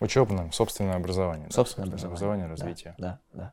[0.00, 1.50] Учебное, собственное образование.
[1.50, 1.92] Собственное да?
[1.92, 2.46] образование.
[2.46, 2.94] Образование, развитие.
[2.98, 3.52] Да, да, да.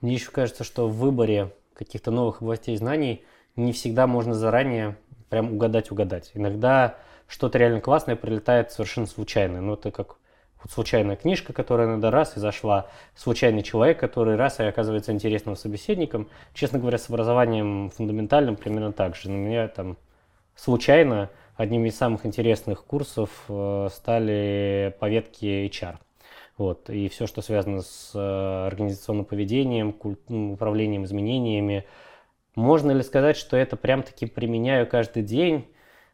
[0.00, 3.24] Мне еще кажется, что в выборе каких-то новых областей знаний
[3.56, 4.98] не всегда можно заранее
[5.34, 6.30] прям угадать-угадать.
[6.34, 6.94] Иногда
[7.26, 9.60] что-то реально классное прилетает совершенно случайно.
[9.60, 10.14] Ну, это как
[10.62, 15.56] вот случайная книжка, которая иногда раз и зашла, случайный человек, который раз и оказывается интересным
[15.56, 16.28] собеседником.
[16.52, 19.28] Честно говоря, с образованием фундаментальным примерно так же.
[19.28, 19.96] На меня там
[20.54, 25.96] случайно одним из самых интересных курсов э, стали поветки HR.
[26.58, 26.90] Вот.
[26.90, 31.86] И все, что связано с э, организационным поведением, культ, управлением изменениями.
[32.54, 35.66] Можно ли сказать, что это прям-таки применяю каждый день?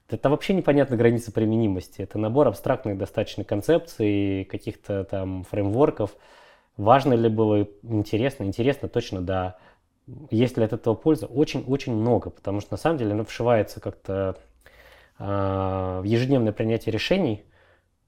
[0.09, 2.03] Это вообще непонятна граница применимости.
[2.03, 6.17] Это набор абстрактных достаточно концепций, каких-то там фреймворков.
[6.77, 8.45] Важно ли было, интересно?
[8.45, 9.59] Интересно, точно, да.
[10.31, 11.27] Есть ли от этого польза?
[11.27, 14.37] Очень-очень много, потому что на самом деле оно вшивается как-то
[15.19, 17.45] э, в ежедневное принятие решений,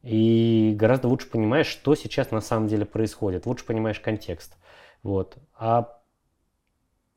[0.02, 4.56] и гораздо лучше понимаешь, что сейчас на самом деле происходит, лучше понимаешь контекст.
[5.04, 5.36] Вот.
[5.56, 6.00] А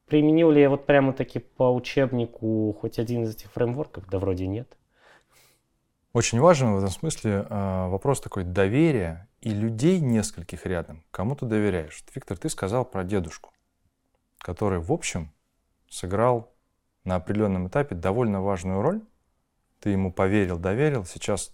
[0.08, 4.08] Применил ли я вот прямо таки по учебнику хоть один из этих фреймворков?
[4.08, 4.78] Да вроде нет.
[6.14, 11.03] Очень важен в этом смысле э, вопрос такой доверия и людей нескольких рядом.
[11.12, 12.03] Кому ты доверяешь?
[12.14, 13.51] Виктор, ты сказал про дедушку,
[14.38, 15.34] который, в общем,
[15.89, 16.53] сыграл
[17.03, 19.01] на определенном этапе довольно важную роль.
[19.82, 21.03] Ты ему поверил, доверил.
[21.03, 21.53] Сейчас,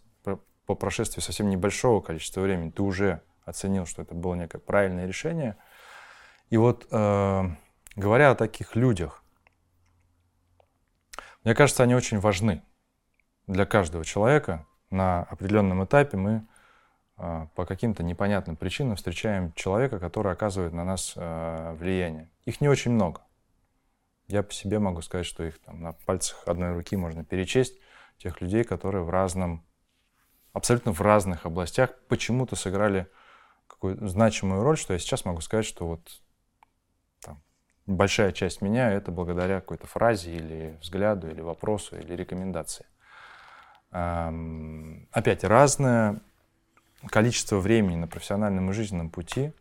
[0.66, 5.58] по прошествии совсем небольшого количества времени, ты уже оценил, что это было некое правильное решение.
[6.50, 7.50] И вот э,
[7.96, 9.24] Говоря о таких людях,
[11.44, 12.64] мне кажется, они очень важны
[13.48, 14.66] для каждого человека.
[14.90, 16.48] На определенном этапе мы
[17.18, 22.30] а, по каким-то непонятным причинам встречаем человека, который оказывает на нас а, влияние.
[22.46, 23.22] Их не очень много.
[24.28, 27.78] Я по себе могу сказать, что их там на пальцах одной руки можно перечесть,
[28.18, 29.66] тех людей, которые в разном,
[30.54, 33.08] абсолютно в разных областях почему-то сыграли
[33.68, 36.22] какую-то значимую роль, что я сейчас могу сказать, что вот
[37.92, 42.86] большая часть меня это благодаря какой-то фразе или взгляду, или вопросу, или рекомендации.
[43.92, 46.22] Опять разное
[47.10, 49.54] количество времени на профессиональном и жизненном пути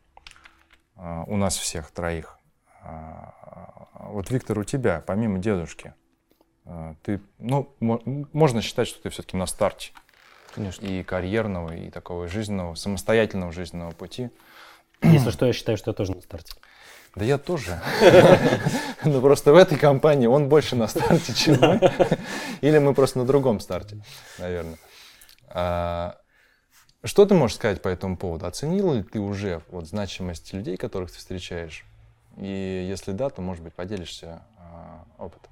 [0.97, 2.39] а, у нас всех троих.
[2.83, 5.95] А, вот, Виктор, у тебя, помимо дедушки,
[6.65, 9.93] а, ты, ну, можно считать, что ты все-таки на старте.
[10.55, 10.85] Конечно.
[10.85, 14.31] И карьерного, и такого жизненного, самостоятельного жизненного пути.
[15.03, 16.53] Если что, я считаю, что я тоже на старте.
[17.17, 17.81] Да я тоже.
[19.05, 21.93] Но ну, просто в этой компании он больше на старте, чем мы.
[22.61, 24.03] Или мы просто на другом старте,
[24.39, 24.79] наверное.
[25.49, 26.17] А,
[27.03, 28.47] что ты можешь сказать по этому поводу?
[28.47, 31.85] Оценил ли ты уже вот значимость людей, которых ты встречаешь?
[32.37, 35.51] И если да, то, может быть, поделишься а, опытом.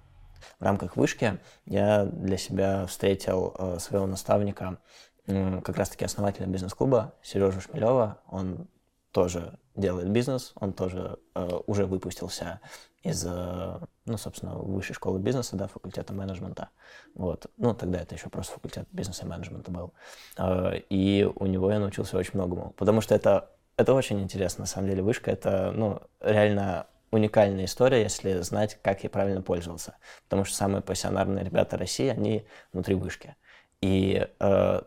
[0.61, 4.79] В рамках вышки я для себя встретил э, своего наставника,
[5.27, 8.19] как раз-таки основателя бизнес-клуба Сережу Шмелева.
[8.29, 8.67] Он
[9.13, 12.61] тоже делает бизнес, он тоже э, уже выпустился
[13.03, 16.71] из, э, ну, собственно, высшей школы бизнеса, да, факультета менеджмента.
[17.15, 17.47] Вот.
[17.57, 19.93] Ну, тогда это еще просто факультет бизнеса и менеджмента был.
[20.37, 24.67] Э, и у него я научился очень многому, потому что это, это очень интересно, на
[24.67, 25.03] самом деле.
[25.03, 29.97] Вышка— это, ну, реально уникальная история, если знать, как ей правильно пользоваться.
[30.25, 33.37] Потому что самые пассионарные ребята России, они внутри вышки.
[33.81, 34.83] И э,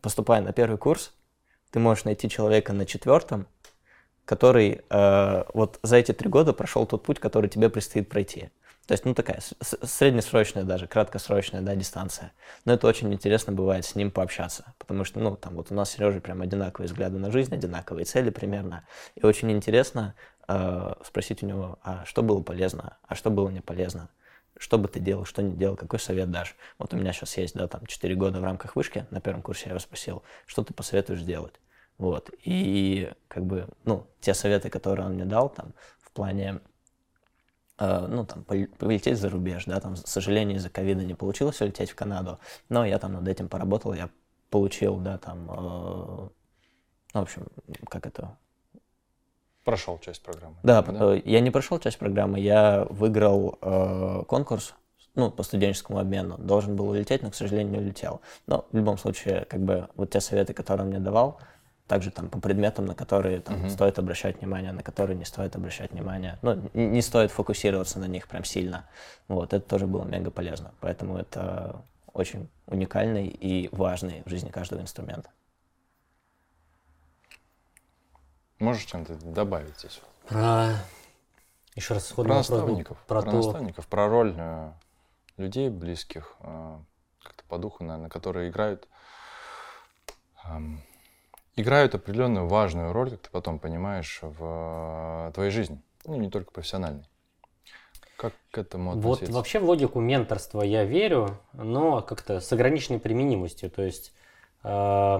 [0.00, 1.14] поступая на первый курс,
[1.70, 3.46] ты можешь найти человека на четвертом,
[4.26, 8.50] который э, вот за эти три года прошел тот путь, который тебе предстоит пройти.
[8.86, 12.32] То есть, ну, такая среднесрочная даже, краткосрочная, да, дистанция.
[12.64, 15.90] Но это очень интересно бывает с ним пообщаться, потому что, ну, там вот у нас
[15.90, 18.86] с Сережей прям одинаковые взгляды на жизнь, одинаковые цели примерно.
[19.16, 20.14] И очень интересно
[20.46, 24.08] э, спросить у него, а что было полезно, а что было не полезно,
[24.56, 26.54] что бы ты делал, что не делал, какой совет дашь.
[26.78, 29.64] Вот у меня сейчас есть, да, там 4 года в рамках вышки, на первом курсе
[29.66, 31.54] я его спросил, что ты посоветуешь делать.
[31.98, 32.30] Вот.
[32.44, 36.60] И как бы, ну, те советы, которые он мне дал, там, в плане,
[37.78, 41.90] э, ну, там, полететь за рубеж, да, там, к сожалению, из-за ковида не получилось улететь
[41.90, 42.38] в Канаду,
[42.68, 44.10] но я там над этим поработал, я
[44.50, 46.28] получил, да, там, э,
[47.14, 47.46] ну, в общем,
[47.88, 48.36] как это...
[49.64, 50.56] Прошел часть программы.
[50.62, 51.14] Да, да?
[51.14, 54.74] Э, я не прошел часть программы, я выиграл э, конкурс,
[55.14, 58.20] ну, по студенческому обмену, должен был улететь, но, к сожалению, не улетел.
[58.46, 61.40] Но в любом случае, как бы, вот те советы, которые он мне давал,
[61.86, 63.70] также там по предметам, на которые там, угу.
[63.70, 66.38] стоит обращать внимание, на которые не стоит обращать внимание.
[66.42, 68.88] Ну, не стоит фокусироваться на них прям сильно.
[69.28, 70.72] Вот, это тоже было мега полезно.
[70.80, 71.82] Поэтому это
[72.12, 75.30] очень уникальный и важный в жизни каждого инструмента.
[78.58, 80.00] Можешь чем-то добавить здесь?
[80.28, 80.70] Про...
[81.74, 83.36] Еще раз сходный про наставников, про, про то...
[83.36, 84.72] наставников, про роль э,
[85.36, 86.78] людей близких, э,
[87.22, 88.88] как-то по духу, наверное, которые играют
[90.42, 90.58] э,
[91.56, 96.52] играют определенную важную роль, как ты потом понимаешь, в э, твоей жизни, ну не только
[96.52, 97.04] профессиональной.
[98.16, 99.26] Как к этому относиться?
[99.26, 103.70] Вот вообще в логику менторства я верю, но как-то с ограниченной применимостью.
[103.70, 104.14] То есть
[104.62, 105.18] э,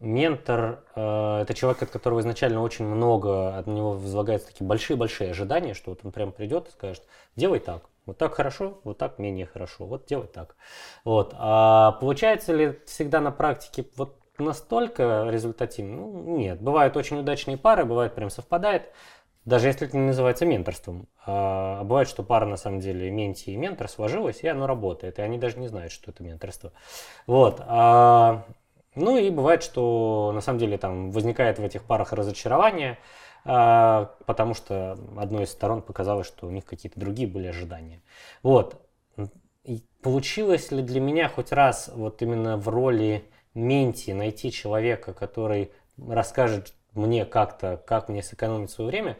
[0.00, 5.74] ментор э, это человек, от которого изначально очень много, от него возлагаются такие большие-большие ожидания,
[5.74, 7.04] что вот он прям придет и скажет,
[7.36, 10.56] делай так, вот так хорошо, вот так менее хорошо, вот делай так.
[11.04, 11.34] Вот.
[11.36, 15.96] А получается ли всегда на практике вот настолько результативно?
[15.96, 16.60] Ну, нет.
[16.60, 18.90] Бывают очень удачные пары, бывает прям совпадает.
[19.44, 21.06] Даже если это не называется менторством.
[21.26, 25.18] А, а бывает, что пара на самом деле менти и ментор сложилась, и оно работает.
[25.18, 26.72] И они даже не знают, что это менторство.
[27.26, 27.60] Вот.
[27.66, 28.46] А,
[28.94, 32.98] ну и бывает, что на самом деле там возникает в этих парах разочарование,
[33.44, 38.02] а, потому что одной из сторон показалось, что у них какие-то другие были ожидания.
[38.42, 38.80] Вот.
[39.64, 43.24] И получилось ли для меня хоть раз вот именно в роли
[43.54, 49.18] менти найти человека, который расскажет мне как-то, как мне сэкономить свое время,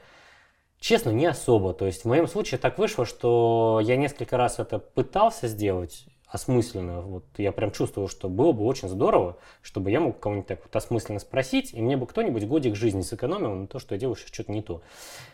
[0.79, 1.73] честно, не особо.
[1.73, 7.01] То есть в моем случае так вышло, что я несколько раз это пытался сделать осмысленно.
[7.01, 10.75] Вот я прям чувствовал, что было бы очень здорово, чтобы я мог кого-нибудь так вот
[10.75, 14.33] осмысленно спросить, и мне бы кто-нибудь годик жизни сэкономил на то, что я делаю сейчас
[14.33, 14.83] что-то не то.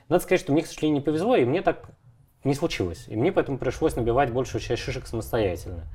[0.08, 1.90] Надо сказать, что мне, к сожалению, не повезло, и мне так
[2.44, 3.06] не случилось.
[3.08, 5.86] И мне поэтому пришлось набивать большую часть шишек самостоятельно.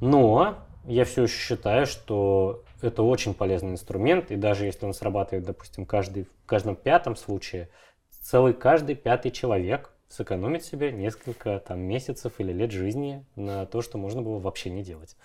[0.00, 5.44] Но я все еще считаю, что это очень полезный инструмент, и даже если он срабатывает,
[5.44, 7.68] допустим, каждый, в каждом пятом случае,
[8.10, 13.98] целый каждый пятый человек сэкономит себе несколько там, месяцев или лет жизни на то, что
[13.98, 15.16] можно было вообще не делать.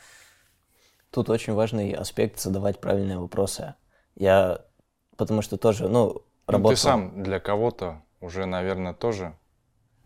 [1.09, 3.75] Тут очень важный аспект задавать правильные вопросы.
[4.15, 4.61] Я,
[5.17, 6.71] потому что тоже, ну, работал...
[6.71, 9.35] Ну, ты сам для кого-то уже, наверное, тоже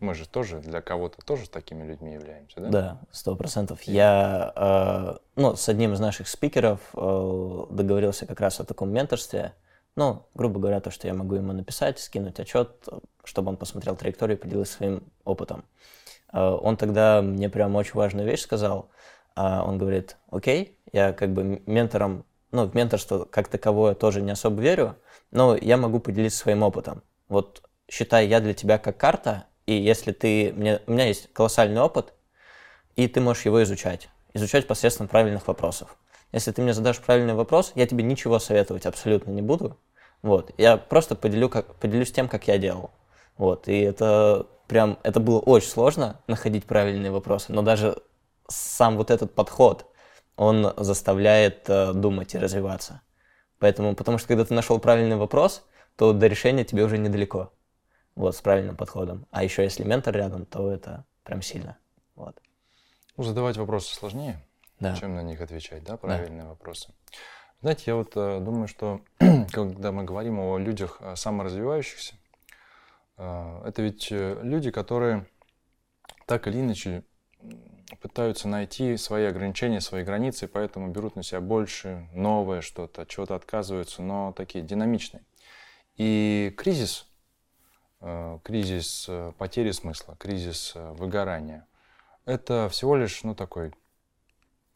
[0.00, 2.68] мы же тоже для кого-то тоже такими людьми являемся, да?
[2.68, 3.82] Да, сто процентов.
[3.82, 9.54] Я э, ну, с одним из наших спикеров э, договорился как раз о таком менторстве.
[9.96, 12.88] Ну, грубо говоря, то, что я могу ему написать, скинуть отчет,
[13.24, 15.64] чтобы он посмотрел траекторию и поделился своим опытом.
[16.32, 18.88] Э, он тогда мне прям очень важную вещь сказал.
[19.36, 24.30] Э, он говорит, окей, я как бы ментором, ну, в менторство как таковое тоже не
[24.30, 24.96] особо верю,
[25.30, 27.02] но я могу поделиться своим опытом.
[27.28, 30.52] Вот считай, я для тебя как карта, и если ты...
[30.54, 32.12] Мне, у меня есть колоссальный опыт,
[32.96, 34.08] и ты можешь его изучать.
[34.34, 35.96] Изучать посредством правильных вопросов.
[36.32, 39.78] Если ты мне задашь правильный вопрос, я тебе ничего советовать абсолютно не буду.
[40.22, 40.52] Вот.
[40.58, 42.90] Я просто поделю, как, поделюсь тем, как я делал.
[43.36, 43.68] Вот.
[43.68, 44.98] И это прям...
[45.02, 47.52] Это было очень сложно, находить правильные вопросы.
[47.52, 47.96] Но даже
[48.48, 49.86] сам вот этот подход,
[50.36, 53.02] он заставляет э, думать и развиваться.
[53.58, 55.64] Поэтому, потому что когда ты нашел правильный вопрос,
[55.96, 57.52] то до решения тебе уже недалеко
[58.20, 59.26] вот, с правильным подходом.
[59.30, 61.78] А еще если ментор рядом, то это прям сильно.
[62.14, 62.36] Вот.
[63.16, 64.44] Ну, задавать вопросы сложнее,
[64.78, 64.94] да.
[64.94, 66.48] чем на них отвечать, да, правильные да.
[66.50, 66.92] вопросы.
[67.62, 69.00] Знаете, я вот э, думаю, что
[69.52, 72.14] когда мы говорим о людях э, саморазвивающихся,
[73.16, 75.26] э, это ведь э, люди, которые
[76.26, 77.02] так или иначе
[78.00, 84.02] пытаются найти свои ограничения, свои границы, поэтому берут на себя больше, новое что-то, чего-то отказываются,
[84.02, 85.22] но такие динамичные.
[85.96, 87.09] И кризис
[88.42, 91.66] кризис э, потери смысла, кризис э, выгорания.
[92.24, 93.72] Это всего лишь ну, такой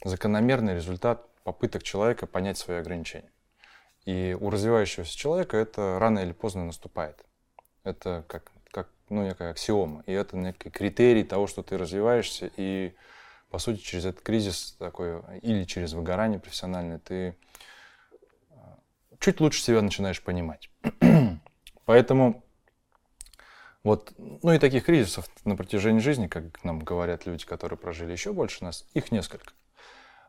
[0.04, 3.32] закономерный результат попыток человека понять свои ограничения.
[4.04, 7.24] И у развивающегося человека это рано или поздно наступает.
[7.84, 10.02] Это как, как ну, некая аксиома.
[10.06, 12.50] И это некий критерий того, что ты развиваешься.
[12.56, 12.94] И,
[13.48, 17.34] по сути, через этот кризис такой, или через выгорание профессиональное, ты
[19.18, 20.68] чуть лучше себя начинаешь понимать.
[21.86, 22.43] Поэтому
[23.84, 28.32] вот, ну и таких кризисов на протяжении жизни, как нам говорят люди, которые прожили еще
[28.32, 29.52] больше нас, их несколько.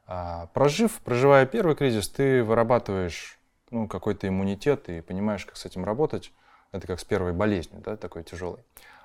[0.05, 3.39] А, прожив, проживая первый кризис, ты вырабатываешь
[3.71, 6.31] ну, какой-то иммунитет и понимаешь, как с этим работать.
[6.71, 8.59] Это как с первой болезнью, да, такой тяжелой.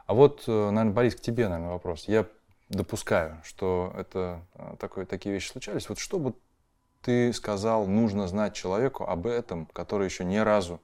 [0.07, 2.09] А вот, э, наверное, Борис, к тебе, наверное, вопрос.
[2.09, 2.27] Я
[2.69, 5.89] допускаю, что это э, такое, такие вещи случались.
[5.89, 6.35] Вот что бы
[7.03, 10.81] ты сказал, нужно знать человеку об этом, который еще ни разу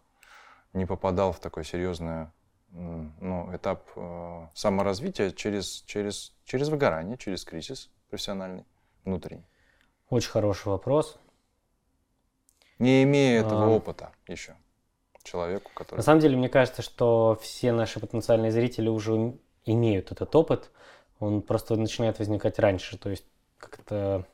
[0.73, 2.33] не попадал в такое серьезное
[2.77, 8.65] ну, этап э, саморазвития через, через, через выгорание, через кризис профессиональный,
[9.05, 9.47] внутренний?
[10.11, 11.19] Очень хороший вопрос.
[12.79, 13.69] не имея этого а...
[13.69, 14.57] опыта еще
[15.27, 15.99] человеку, который...
[15.99, 20.71] На самом деле, мне кажется, что все наши потенциальные зрители уже имеют этот опыт,
[21.19, 23.25] он просто начинает возникать раньше, то есть
[23.59, 24.27] как-то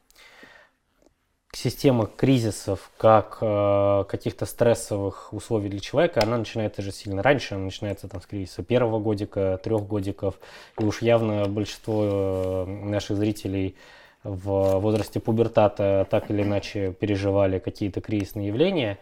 [1.55, 7.65] система кризисов, как э, каких-то стрессовых условий для человека, она начинается же сильно раньше, она
[7.65, 10.37] начинается там с кризиса первого годика, трех годиков,
[10.79, 13.77] и уж явно большинство э, наших зрителей
[14.25, 18.99] в возрасте пубертата так или иначе переживали какие-то кризисные явления,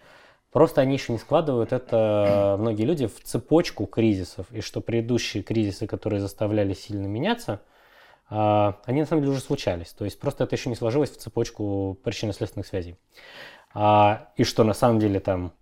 [0.50, 5.86] просто они еще не складывают это, многие люди, в цепочку кризисов, и что предыдущие кризисы,
[5.86, 7.60] которые заставляли сильно меняться–
[8.30, 9.92] они на самом деле уже случались.
[9.92, 12.96] То есть просто это еще не сложилось в цепочку причинно-следственных связей.
[13.74, 15.52] А, и что на самом деле там,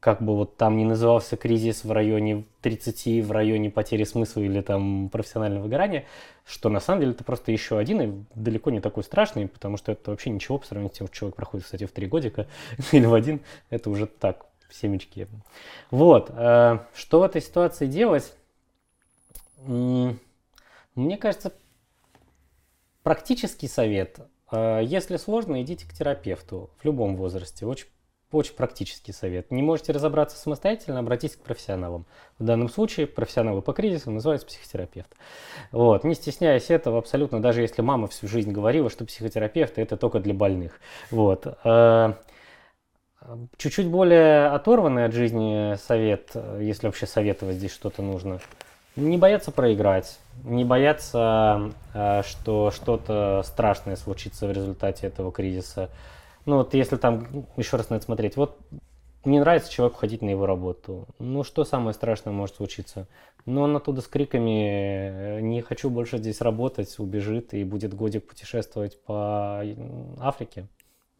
[0.00, 4.60] как бы вот там не назывался кризис в районе 30, в районе потери смысла или
[4.60, 6.04] там профессионального выгорания,
[6.44, 9.92] что на самом деле это просто еще один и далеко не такой страшный, потому что
[9.92, 12.46] это вообще ничего по сравнению с тем, что человек проходит, кстати, в три годика
[12.92, 13.40] или в один,
[13.70, 15.26] это уже так, семечки.
[15.90, 18.34] Вот, а, что в этой ситуации делать?
[19.66, 21.52] Мне кажется,
[23.04, 24.18] Практический совет.
[24.50, 27.66] Э, если сложно, идите к терапевту в любом возрасте.
[27.66, 27.88] Очень,
[28.32, 29.50] очень практический совет.
[29.50, 32.06] Не можете разобраться самостоятельно, обратитесь к профессионалам.
[32.38, 35.14] В данном случае профессионалы по кризисам называются психотерапевт.
[35.70, 36.02] Вот.
[36.02, 40.32] Не стесняясь этого абсолютно, даже если мама всю жизнь говорила, что психотерапевты это только для
[40.32, 40.80] больных.
[41.10, 41.58] Вот.
[41.62, 42.14] Э,
[43.58, 48.40] чуть-чуть более оторванный от жизни совет, э, если вообще советовать здесь что-то нужно–
[48.96, 55.90] не бояться проиграть, не бояться, э, что что-то страшное случится в результате этого кризиса.
[56.46, 58.58] Ну вот если там, еще раз надо смотреть, вот
[59.24, 61.06] не нравится человеку ходить на его работу.
[61.18, 63.08] Ну что самое страшное может случиться?
[63.46, 69.02] Ну он оттуда с криками «не хочу больше здесь работать» убежит и будет годик путешествовать
[69.02, 69.62] по
[70.20, 70.68] Африке.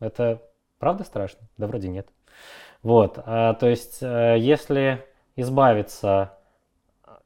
[0.00, 0.42] Это
[0.78, 1.48] правда страшно?
[1.56, 2.08] Да вроде нет.
[2.82, 5.02] Вот, то есть э, если
[5.36, 6.34] избавиться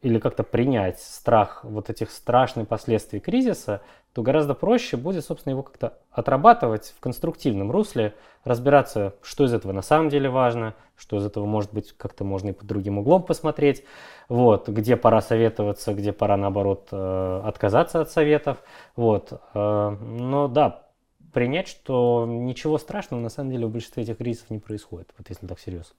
[0.00, 3.82] или как-то принять страх вот этих страшных последствий кризиса,
[4.12, 9.72] то гораздо проще будет, собственно, его как-то отрабатывать в конструктивном русле, разбираться, что из этого
[9.72, 13.22] на самом деле важно, что из этого, может быть, как-то можно и под другим углом
[13.22, 13.84] посмотреть,
[14.28, 18.62] вот, где пора советоваться, где пора, наоборот, э, отказаться от советов,
[18.96, 19.32] вот.
[19.54, 20.88] Э, но да,
[21.32, 25.46] принять, что ничего страшного на самом деле в большинстве этих кризисов не происходит, вот если
[25.46, 25.94] так серьезно.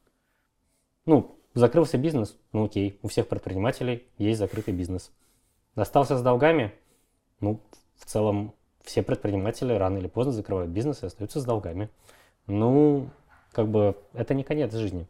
[1.06, 2.38] Ну, Закрылся бизнес?
[2.54, 5.12] Ну окей, у всех предпринимателей есть закрытый бизнес.
[5.76, 6.74] Остался с долгами?
[7.40, 7.60] Ну,
[7.98, 11.90] в целом, все предприниматели рано или поздно закрывают бизнес и остаются с долгами.
[12.46, 13.10] Ну,
[13.52, 15.08] как бы, это не конец жизни.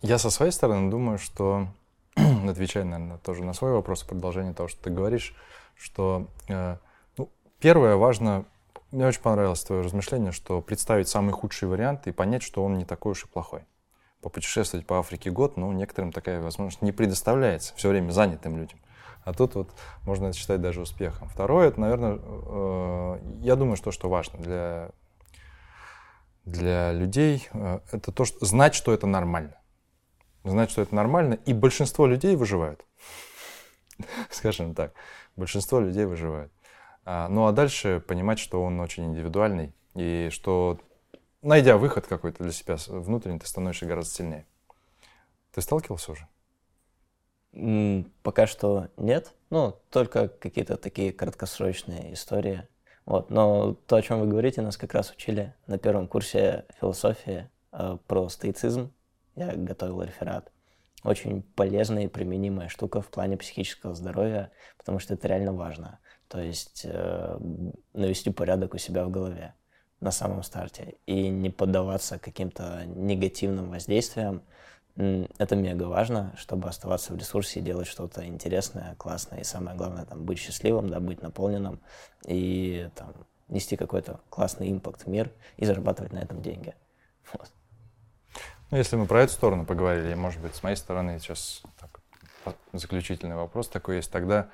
[0.00, 1.68] Я со своей стороны думаю, что,
[2.16, 5.36] отвечая, наверное, тоже на свой вопрос, продолжение того, что ты говоришь,
[5.76, 6.76] что, э,
[7.16, 7.28] ну,
[7.60, 8.44] первое, важно,
[8.90, 12.84] мне очень понравилось твое размышление, что представить самый худший вариант и понять, что он не
[12.84, 13.64] такой уж и плохой
[14.22, 18.78] попутешествовать по Африке год, ну, некоторым такая возможность не предоставляется, все время занятым людям.
[19.24, 19.70] А тут вот
[20.04, 21.28] можно это считать даже успехом.
[21.28, 24.90] Второе, это, наверное, э, я думаю, что, что важно для,
[26.44, 29.56] для людей, э, это то, что знать, что это нормально.
[30.44, 32.84] Знать, что это нормально, и большинство людей выживают.
[34.30, 34.92] Скажем так,
[35.36, 36.52] большинство людей выживают.
[37.04, 40.80] А, ну а дальше понимать, что он очень индивидуальный, и что
[41.42, 44.46] найдя выход какой-то для себя внутренний, ты становишься гораздо сильнее.
[45.52, 46.28] Ты сталкивался уже?
[48.22, 49.32] Пока что нет.
[49.50, 52.66] Ну, только какие-то такие краткосрочные истории.
[53.04, 53.30] Вот.
[53.30, 57.98] Но то, о чем вы говорите, нас как раз учили на первом курсе философии э,
[58.06, 58.92] про стоицизм.
[59.34, 60.50] Я готовил реферат.
[61.02, 65.98] Очень полезная и применимая штука в плане психического здоровья, потому что это реально важно.
[66.28, 67.38] То есть э,
[67.92, 69.54] навести порядок у себя в голове
[70.02, 74.42] на самом старте и не поддаваться каким-то негативным воздействиям.
[74.96, 79.40] Это мега важно, чтобы оставаться в ресурсе и делать что-то интересное, классное.
[79.40, 81.80] И самое главное, там, быть счастливым, да, быть наполненным
[82.26, 83.14] и там,
[83.48, 86.74] нести какой-то классный импакт в мир и зарабатывать на этом деньги.
[87.32, 87.50] Вот.
[88.70, 92.00] Ну, если мы про эту сторону поговорили, может быть, с моей стороны сейчас так,
[92.72, 94.10] заключительный вопрос такой есть.
[94.10, 94.50] Тогда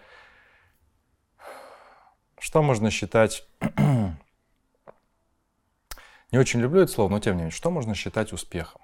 [2.38, 3.48] что можно считать
[6.30, 8.82] не очень люблю это слово, но тем не менее, что можно считать успехом?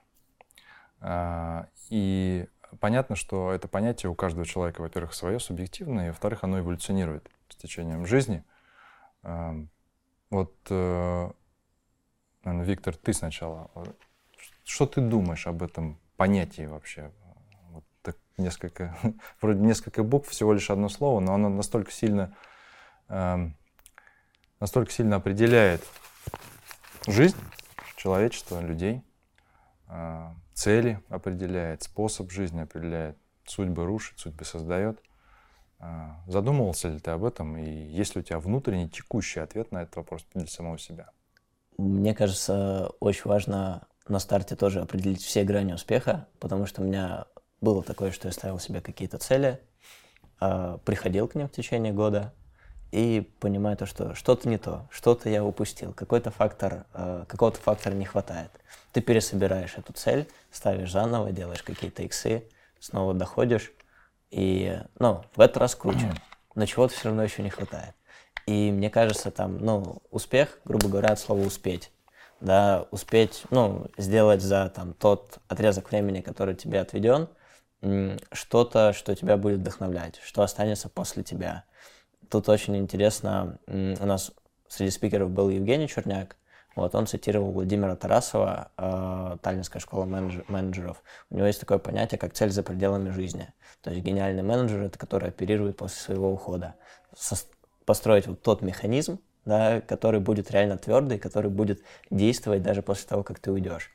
[1.00, 2.46] А, и
[2.80, 7.56] понятно, что это понятие у каждого человека, во-первых, свое, субъективное, и, во-вторых, оно эволюционирует с
[7.56, 8.44] течением жизни.
[9.22, 9.54] А,
[10.30, 11.30] вот, э,
[12.44, 13.70] наверное, Виктор, ты сначала.
[14.64, 17.12] Что ты думаешь об этом понятии вообще?
[17.68, 18.96] Вот так несколько,
[19.42, 22.34] вроде несколько букв, всего лишь одно слово, но оно настолько сильно,
[24.58, 25.82] настолько сильно определяет
[27.06, 27.36] жизнь
[27.96, 29.02] человечества, людей,
[29.86, 35.00] а, цели определяет, способ жизни определяет, судьбы рушит, судьбы создает.
[35.78, 39.82] А, задумывался ли ты об этом, и есть ли у тебя внутренний текущий ответ на
[39.82, 41.10] этот вопрос для самого себя?
[41.76, 47.26] Мне кажется, очень важно на старте тоже определить все грани успеха, потому что у меня
[47.60, 49.60] было такое, что я ставил себе какие-то цели,
[50.40, 52.32] а, приходил к ним в течение года
[52.92, 57.94] и понимаю то, что что-то не то, что-то я упустил, какой-то фактор, а, какого-то фактора
[57.94, 58.50] не хватает.
[58.92, 62.44] Ты пересобираешь эту цель, ставишь заново, делаешь какие-то иксы,
[62.78, 63.72] снова доходишь,
[64.30, 66.12] и, ну, в этот раз круче,
[66.54, 67.94] но чего-то все равно еще не хватает.
[68.46, 71.90] И мне кажется, там, ну, успех, грубо говоря, от слова «успеть»
[72.44, 77.28] да, успеть, ну, сделать за там тот отрезок времени, который тебе отведен,
[78.32, 81.64] что-то, что тебя будет вдохновлять, что останется после тебя.
[82.34, 84.32] Тут очень интересно, у нас
[84.66, 86.36] среди спикеров был Евгений Черняк,
[86.74, 91.00] вот, он цитировал Владимира Тарасова, э, Таллинская школа менеджер, менеджеров.
[91.30, 93.54] У него есть такое понятие, как цель за пределами жизни.
[93.82, 96.74] То есть гениальный менеджер— это который оперирует после своего ухода.
[97.16, 97.36] Со
[97.84, 103.22] построить вот тот механизм, да, который будет реально твердый, который будет действовать даже после того,
[103.22, 103.92] как ты уйдешь.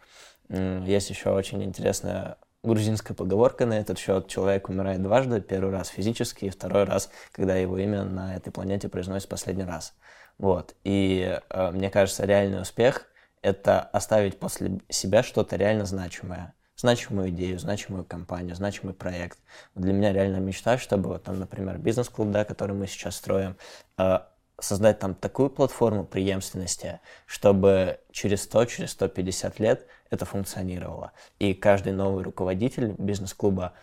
[0.48, 4.28] Есть еще очень интересная грузинская поговорка на этот счет.
[4.28, 5.42] Человек умирает дважды.
[5.42, 9.94] Первый раз физически, и второй раз, когда его имя на этой планете произносит последний раз.
[10.38, 10.76] Вот.
[10.84, 13.08] И э, мне кажется, реальный успех—
[13.42, 16.54] это оставить после себя что-то реально значимое.
[16.76, 19.38] Значимую идею, значимую компанию, значимый проект.
[19.76, 23.58] Для меня реально мечта, чтобы вот там, например, бизнес-клуб, да, который мы сейчас строим,
[23.98, 24.20] э,
[24.62, 31.12] создать там такую платформу преемственности, чтобы через 100, через 150 лет это функционировало.
[31.40, 33.74] И каждый новый руководитель бизнес-клуба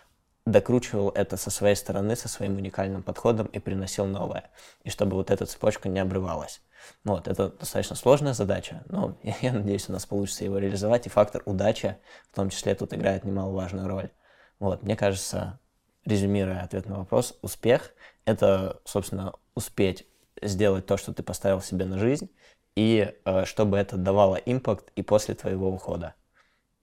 [0.47, 4.51] докручивал это со своей стороны, со своим уникальным подходом и приносил новое.
[4.85, 6.63] И чтобы вот эта цепочка не обрывалась.
[7.03, 11.11] Вот, это достаточно сложная задача, но я, я надеюсь, у нас получится его реализовать, и
[11.11, 11.97] фактор удачи
[12.31, 14.11] в том числе тут играет немаловажную роль.
[14.61, 15.59] Вот, мне кажется,
[16.05, 17.93] резюмируя ответ на вопрос, успех—
[18.25, 20.07] это, собственно, успеть
[20.41, 22.31] сделать то, что ты поставил себе на жизнь,
[22.77, 26.15] и э, чтобы это давало импакт и после твоего ухода.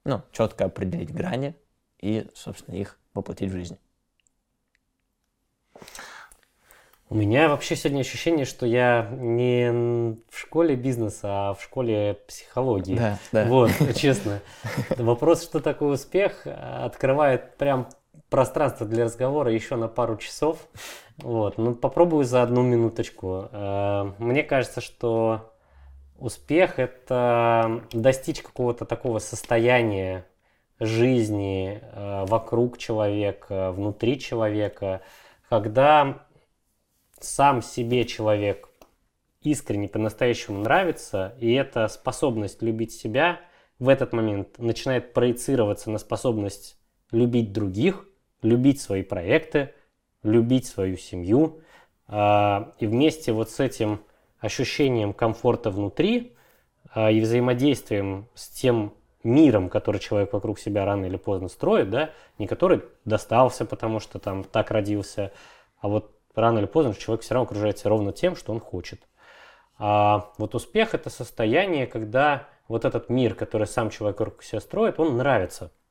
[0.03, 1.55] Ну, четко определить грани
[2.01, 3.77] и, собственно, их воплотить в жизнь.
[7.09, 12.95] У меня вообще сегодня ощущение, что я не в школе бизнеса, а в школе психологии.
[12.95, 13.45] Да, да.
[13.45, 14.41] Вот, честно.
[14.97, 17.87] Вопрос, что такое успех, открывает прям
[18.29, 20.67] пространство для разговора еще на пару часов.
[21.17, 23.47] Вот, ну попробую за одну минуточку.
[23.51, 25.52] Э, мне кажется, что
[26.23, 30.25] успех это достичь какого-то такого состояния
[30.79, 35.01] жизни э, вокруг человека, внутри человека,
[35.49, 36.25] когда
[37.19, 38.69] сам себе человек
[39.41, 43.41] искренне по-настоящему нравится, и эта способность любить себя
[43.77, 46.77] в этот момент начинает проецироваться на способность
[47.11, 48.07] любить других,
[48.41, 49.73] любить свои проекты,
[50.23, 51.59] любить свою семью.
[52.07, 53.99] А, и вместе вот с этим
[54.43, 56.35] ощущением комфорта внутри
[56.93, 62.11] а, и взаимодействием с тем миром, который человек вокруг себя рано или поздно строит, да,
[62.37, 65.31] не который достался, потому что там так родился,
[65.79, 69.01] а вот рано или поздно человек все равно окружается ровно тем, что он хочет.
[69.79, 74.99] А вот успех– это состояние, когда вот этот мир, который сам человек вокруг себя строит,
[74.99, 75.71] он нравится–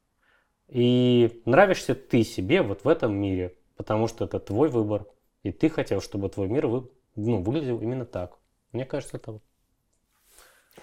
[0.72, 5.04] и нравишься ты себе вот в этом мире, потому что это твой выбор.
[5.42, 8.38] И ты хотел, чтобы твой мир вы, ну, выглядел именно так.
[8.72, 9.38] Мне кажется, это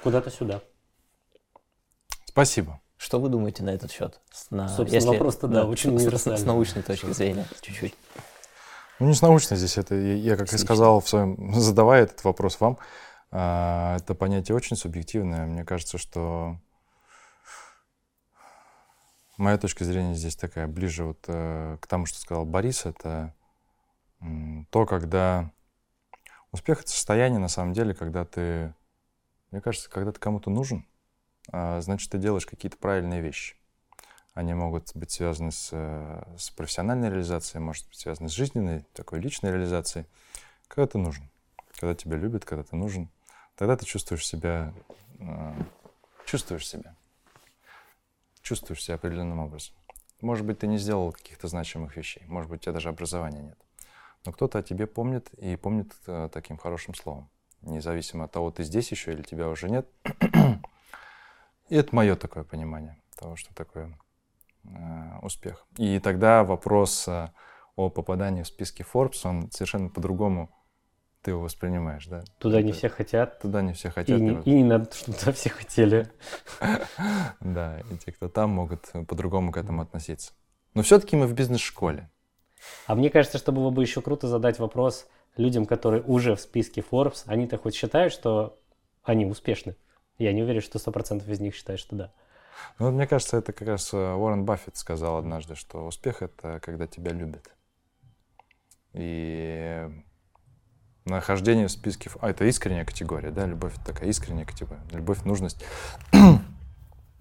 [0.03, 0.61] куда-то сюда.
[2.25, 2.79] Спасибо.
[2.97, 4.19] Что вы думаете на этот счет?
[4.49, 7.95] На, Собственно, если, вопрос-то, да, да, очень с, с, с научной точки зрения, чуть-чуть.
[8.99, 9.77] Ну, не с научной здесь.
[9.77, 12.77] Это я, как и сказал в своем, задавая этот вопрос вам,
[13.31, 15.45] а, это понятие очень субъективное.
[15.45, 16.57] Мне кажется, что
[19.39, 23.33] Моя точка зрения здесь такая, ближе вот э, к тому, что сказал Борис, это
[24.19, 24.25] э,
[24.69, 25.49] то, когда
[26.51, 28.73] успех— это состояние, на самом деле, когда ты,
[29.51, 30.85] мне кажется, когда ты кому-то нужен,
[31.51, 33.55] э, значит, ты делаешь какие-то правильные вещи.
[34.33, 39.19] Они могут быть связаны с, э, с профессиональной реализацией, может быть связаны с жизненной, такой
[39.19, 40.05] личной реализацией.
[40.67, 41.29] Когда ты нужен,
[41.79, 43.09] когда тебя любят, когда ты нужен,
[43.55, 44.73] тогда ты чувствуешь себя,
[45.19, 45.53] э,
[46.25, 46.95] чувствуешь себя
[48.49, 49.75] чувствуешь себя определенным образом.
[50.21, 53.59] Может быть, ты не сделал каких-то значимых вещей, может быть, у тебя даже образования нет.
[54.25, 57.29] Но кто-то о тебе помнит и помнит э, таким хорошим словом.
[57.61, 59.87] Независимо от того, ты здесь еще или тебя уже нет.
[61.69, 63.97] и это мое такое понимание того, что такое
[64.65, 65.65] э, успех.
[65.77, 67.29] И тогда вопрос э,
[67.75, 70.49] о попадании в списки Forbes, он совершенно по-другому
[71.21, 72.23] ты его воспринимаешь, да?
[72.37, 73.39] Туда не все хотят.
[73.39, 74.17] Туда не все хотят.
[74.17, 76.09] И не, и не надо, чтобы туда все хотели.
[77.41, 80.33] Да, и те, кто там, могут по-другому к этому относиться.
[80.73, 82.09] Но все-таки мы в бизнес-школе.
[82.87, 85.07] А мне кажется, что было бы еще круто задать вопрос
[85.37, 87.23] людям, которые уже в списке Forbes.
[87.25, 88.57] Они-то хоть считают, что
[89.03, 89.75] они успешны?
[90.17, 92.13] Я не уверен, что 100% из них считают, что да.
[92.77, 96.87] Ну, мне кажется, это как раз э, Уоррен Баффет сказал однажды, что успех— это когда
[96.87, 97.49] тебя любят.
[98.93, 99.87] И
[101.05, 102.09] нахождение в списке...
[102.19, 103.45] А, это искренняя категория, да?
[103.45, 104.81] Любовь— такая искренняя категория.
[104.91, 105.63] Любовь, нужность—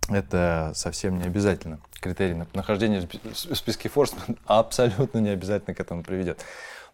[0.09, 1.81] это совсем не обязательно.
[2.01, 4.15] Критерий нахождения в списке Форс
[4.47, 6.45] абсолютно не обязательно к этому приведет.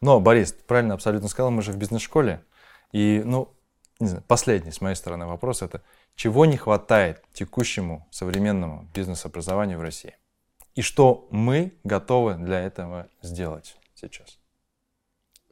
[0.01, 2.43] Но, Борис, правильно абсолютно сказал, мы же в бизнес-школе.
[2.93, 3.55] И, ну,
[4.01, 5.83] не знаю, последний с моей стороны вопрос— это
[6.15, 10.17] чего не хватает текущему современному бизнес-образованию в России?
[10.75, 14.39] И что мы готовы для этого сделать сейчас?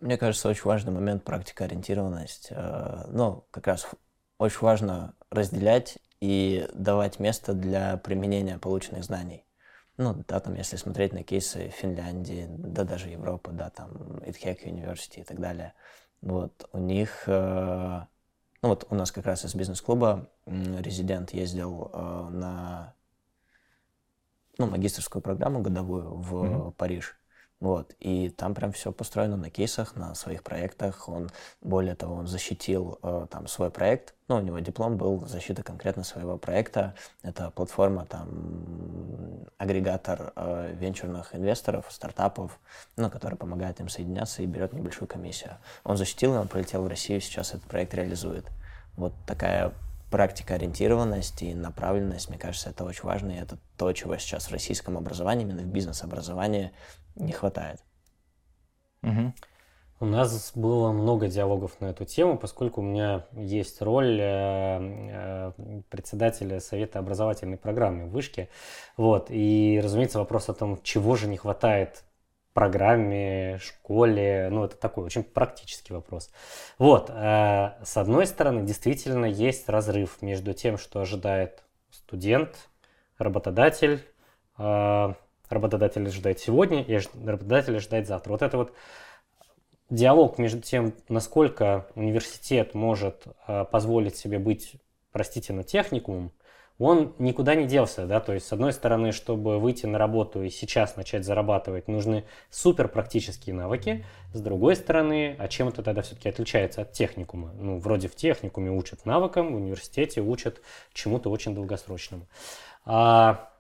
[0.01, 2.49] Мне кажется, очень важный момент практикоориентированность.
[2.51, 3.87] Э, ну, как раз
[4.39, 9.45] очень важно разделять и давать место для применения полученных знаний.
[9.97, 15.23] Ну, да, там, если смотреть на кейсы Финляндии, да, даже Европы, да, там, ITHEC University
[15.23, 15.75] и так далее,
[16.21, 18.01] вот, у них э,
[18.63, 22.95] ну вот у нас как раз из бизнес-клуба резидент ездил э, на
[24.59, 26.73] ну, магистрскую программу годовую в mm-hmm.
[26.75, 27.19] Париж.
[27.63, 27.95] Вот.
[28.01, 31.09] И там прям все построено на кейсах, на своих проектах.
[31.09, 34.15] Он, более того, он защитил э, там свой проект.
[34.27, 36.97] Ну, у него диплом был защита конкретно своего проекта.
[37.23, 42.59] Это платформа, там, агрегатор э, венчурных инвесторов, стартапов,
[42.97, 45.53] ну, который помогает им соединяться и берет небольшую комиссию.
[45.85, 48.45] Он защитил, и он полетел в Россию, сейчас этот проект реализует.
[48.97, 49.73] Вот такая
[50.13, 54.53] практика ориентированность и направленность, мне кажется, это очень важно, и это то, чего сейчас в
[54.53, 56.71] российском образовании, именно в бизнес-образовании
[57.17, 57.81] не хватает.
[59.03, 59.33] Угу.
[60.01, 65.83] У нас было много диалогов на эту тему, поскольку у меня есть роль э, э,
[65.91, 68.49] председателя Совета образовательной программы в Вышке.
[68.97, 69.27] Вот.
[69.31, 72.03] И, разумеется, вопрос о том, чего же не хватает
[72.55, 74.49] программе, школе.
[74.51, 76.31] Ну, это такой очень практический вопрос.
[76.79, 82.69] Вот, э, с одной стороны, действительно есть разрыв между тем, что ожидает студент,
[83.19, 84.05] работодатель,
[84.59, 85.15] э,
[85.49, 86.95] работодатель ожидает сегодня и
[87.25, 88.33] работодатель ожидает завтра.
[88.33, 88.73] Вот это вот
[89.91, 94.77] диалог между тем, насколько университет может э, позволить себе быть,
[95.11, 96.33] простите, на техникумом,
[96.79, 100.51] он никуда не делся, да, то есть, с одной стороны, чтобы выйти на работу и
[100.51, 106.29] сейчас начать зарабатывать, нужны супер практические навыки, с другой стороны, а чем это тогда все-таки
[106.29, 107.53] отличается от техникума?
[107.55, 110.61] Ну, вроде в техникуме учат навыкам, в университете учат
[110.93, 112.27] чему-то очень долгосрочному.
[112.85, 113.51] А,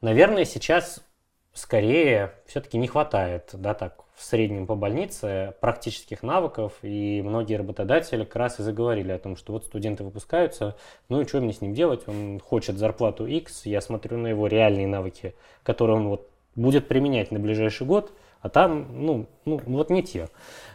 [0.00, 1.04] наверное, сейчас
[1.52, 8.24] скорее все-таки не хватает, да, так, в среднем по больнице практических навыков, и многие работодатели
[8.24, 10.76] как раз и заговорили о том, что вот студенты выпускаются,
[11.08, 14.46] ну и что мне с ним делать, он хочет зарплату X, я смотрю на его
[14.46, 19.88] реальные навыки, которые он вот будет применять на ближайший год, а там, ну, ну вот
[19.88, 20.28] не те.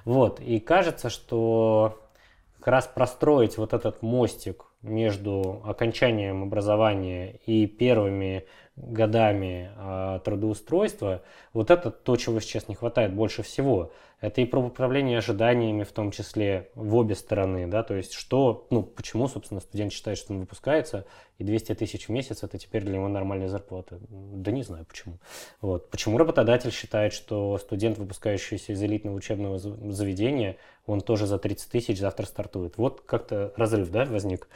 [0.05, 1.99] Вот, и кажется, что
[2.59, 8.45] как раз простроить вот этот мостик между окончанием образования и первыми
[8.77, 11.23] годами э, трудоустройства,
[11.53, 13.91] вот это то, чего сейчас не хватает больше всего.
[14.19, 18.65] Это и про управление ожиданиями в том числе в обе стороны, да, то есть что,
[18.71, 21.05] ну, почему, собственно, студент считает, что он выпускается,
[21.37, 23.99] и 200 тысяч в месяц это теперь для него нормальная зарплата.
[24.09, 25.19] Да не знаю почему.
[25.61, 25.91] Вот.
[25.91, 30.57] Почему работодатель считает, что студент, выпускающийся из элитного учебного заведения,
[30.87, 32.77] он тоже за 30 тысяч завтра стартует.
[32.77, 34.47] Вот как-то разрыв, да, возник.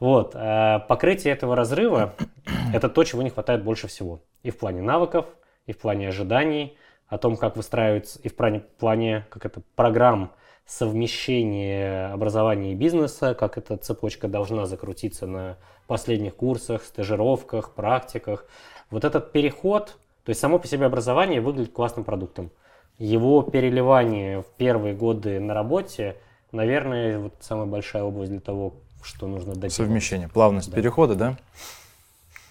[0.00, 0.32] Вот.
[0.34, 2.14] А покрытие этого разрыва–
[2.74, 4.20] это то, чего не хватает больше всего.
[4.42, 5.26] И в плане навыков,
[5.66, 6.76] и в плане ожиданий,
[7.08, 10.32] о том, как выстраивается, и в плане, плане как это, программ
[10.66, 15.56] совмещения образования и бизнеса, как эта цепочка должна закрутиться на
[15.86, 18.46] последних курсах, стажировках, практиках.
[18.90, 22.50] Вот этот переход, то есть само по себе образование выглядит классным продуктом
[22.98, 26.16] его переливание в первые годы на работе,
[26.52, 29.72] наверное, вот самая большая область для того, что нужно дать.
[29.72, 30.76] Совмещение, плавность да.
[30.76, 31.36] перехода, да?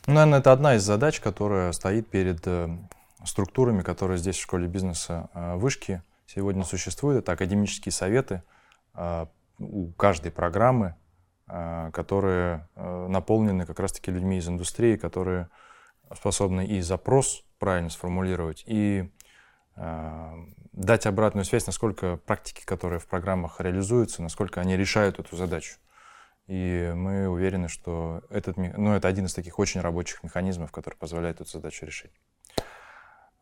[0.08, 2.70] Ну, наверное, это одна из задач, которая стоит перед э,
[3.26, 7.24] структурами, которые здесь в школе бизнеса э, вышки сегодня существуют.
[7.24, 8.42] Это академические советы
[8.94, 9.26] э,
[9.60, 10.96] у каждой программы,
[11.94, 15.48] которые наполнены как раз-таки людьми из индустрии, которые
[16.14, 19.10] способны и запрос правильно сформулировать, и
[19.76, 25.78] дать обратную связь, насколько практики, которые в программах реализуются, насколько они решают эту задачу.
[26.48, 31.42] И мы уверены, что этот, ну, это один из таких очень рабочих механизмов, который позволяет
[31.42, 32.12] эту задачу решить.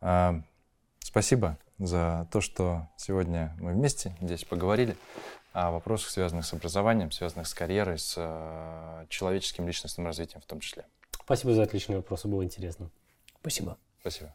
[0.00, 0.44] Эм,
[0.98, 4.96] спасибо за то, что сегодня мы вместе здесь поговорили.
[5.52, 10.60] о вопросах, связанных с образованием, связанных с карьерой, с э, человеческим личностным развитием в том
[10.60, 10.84] числе.
[11.24, 12.90] Спасибо за отличные вопросы, было интересно.
[13.40, 13.78] Спасибо.
[14.00, 14.34] Спасибо.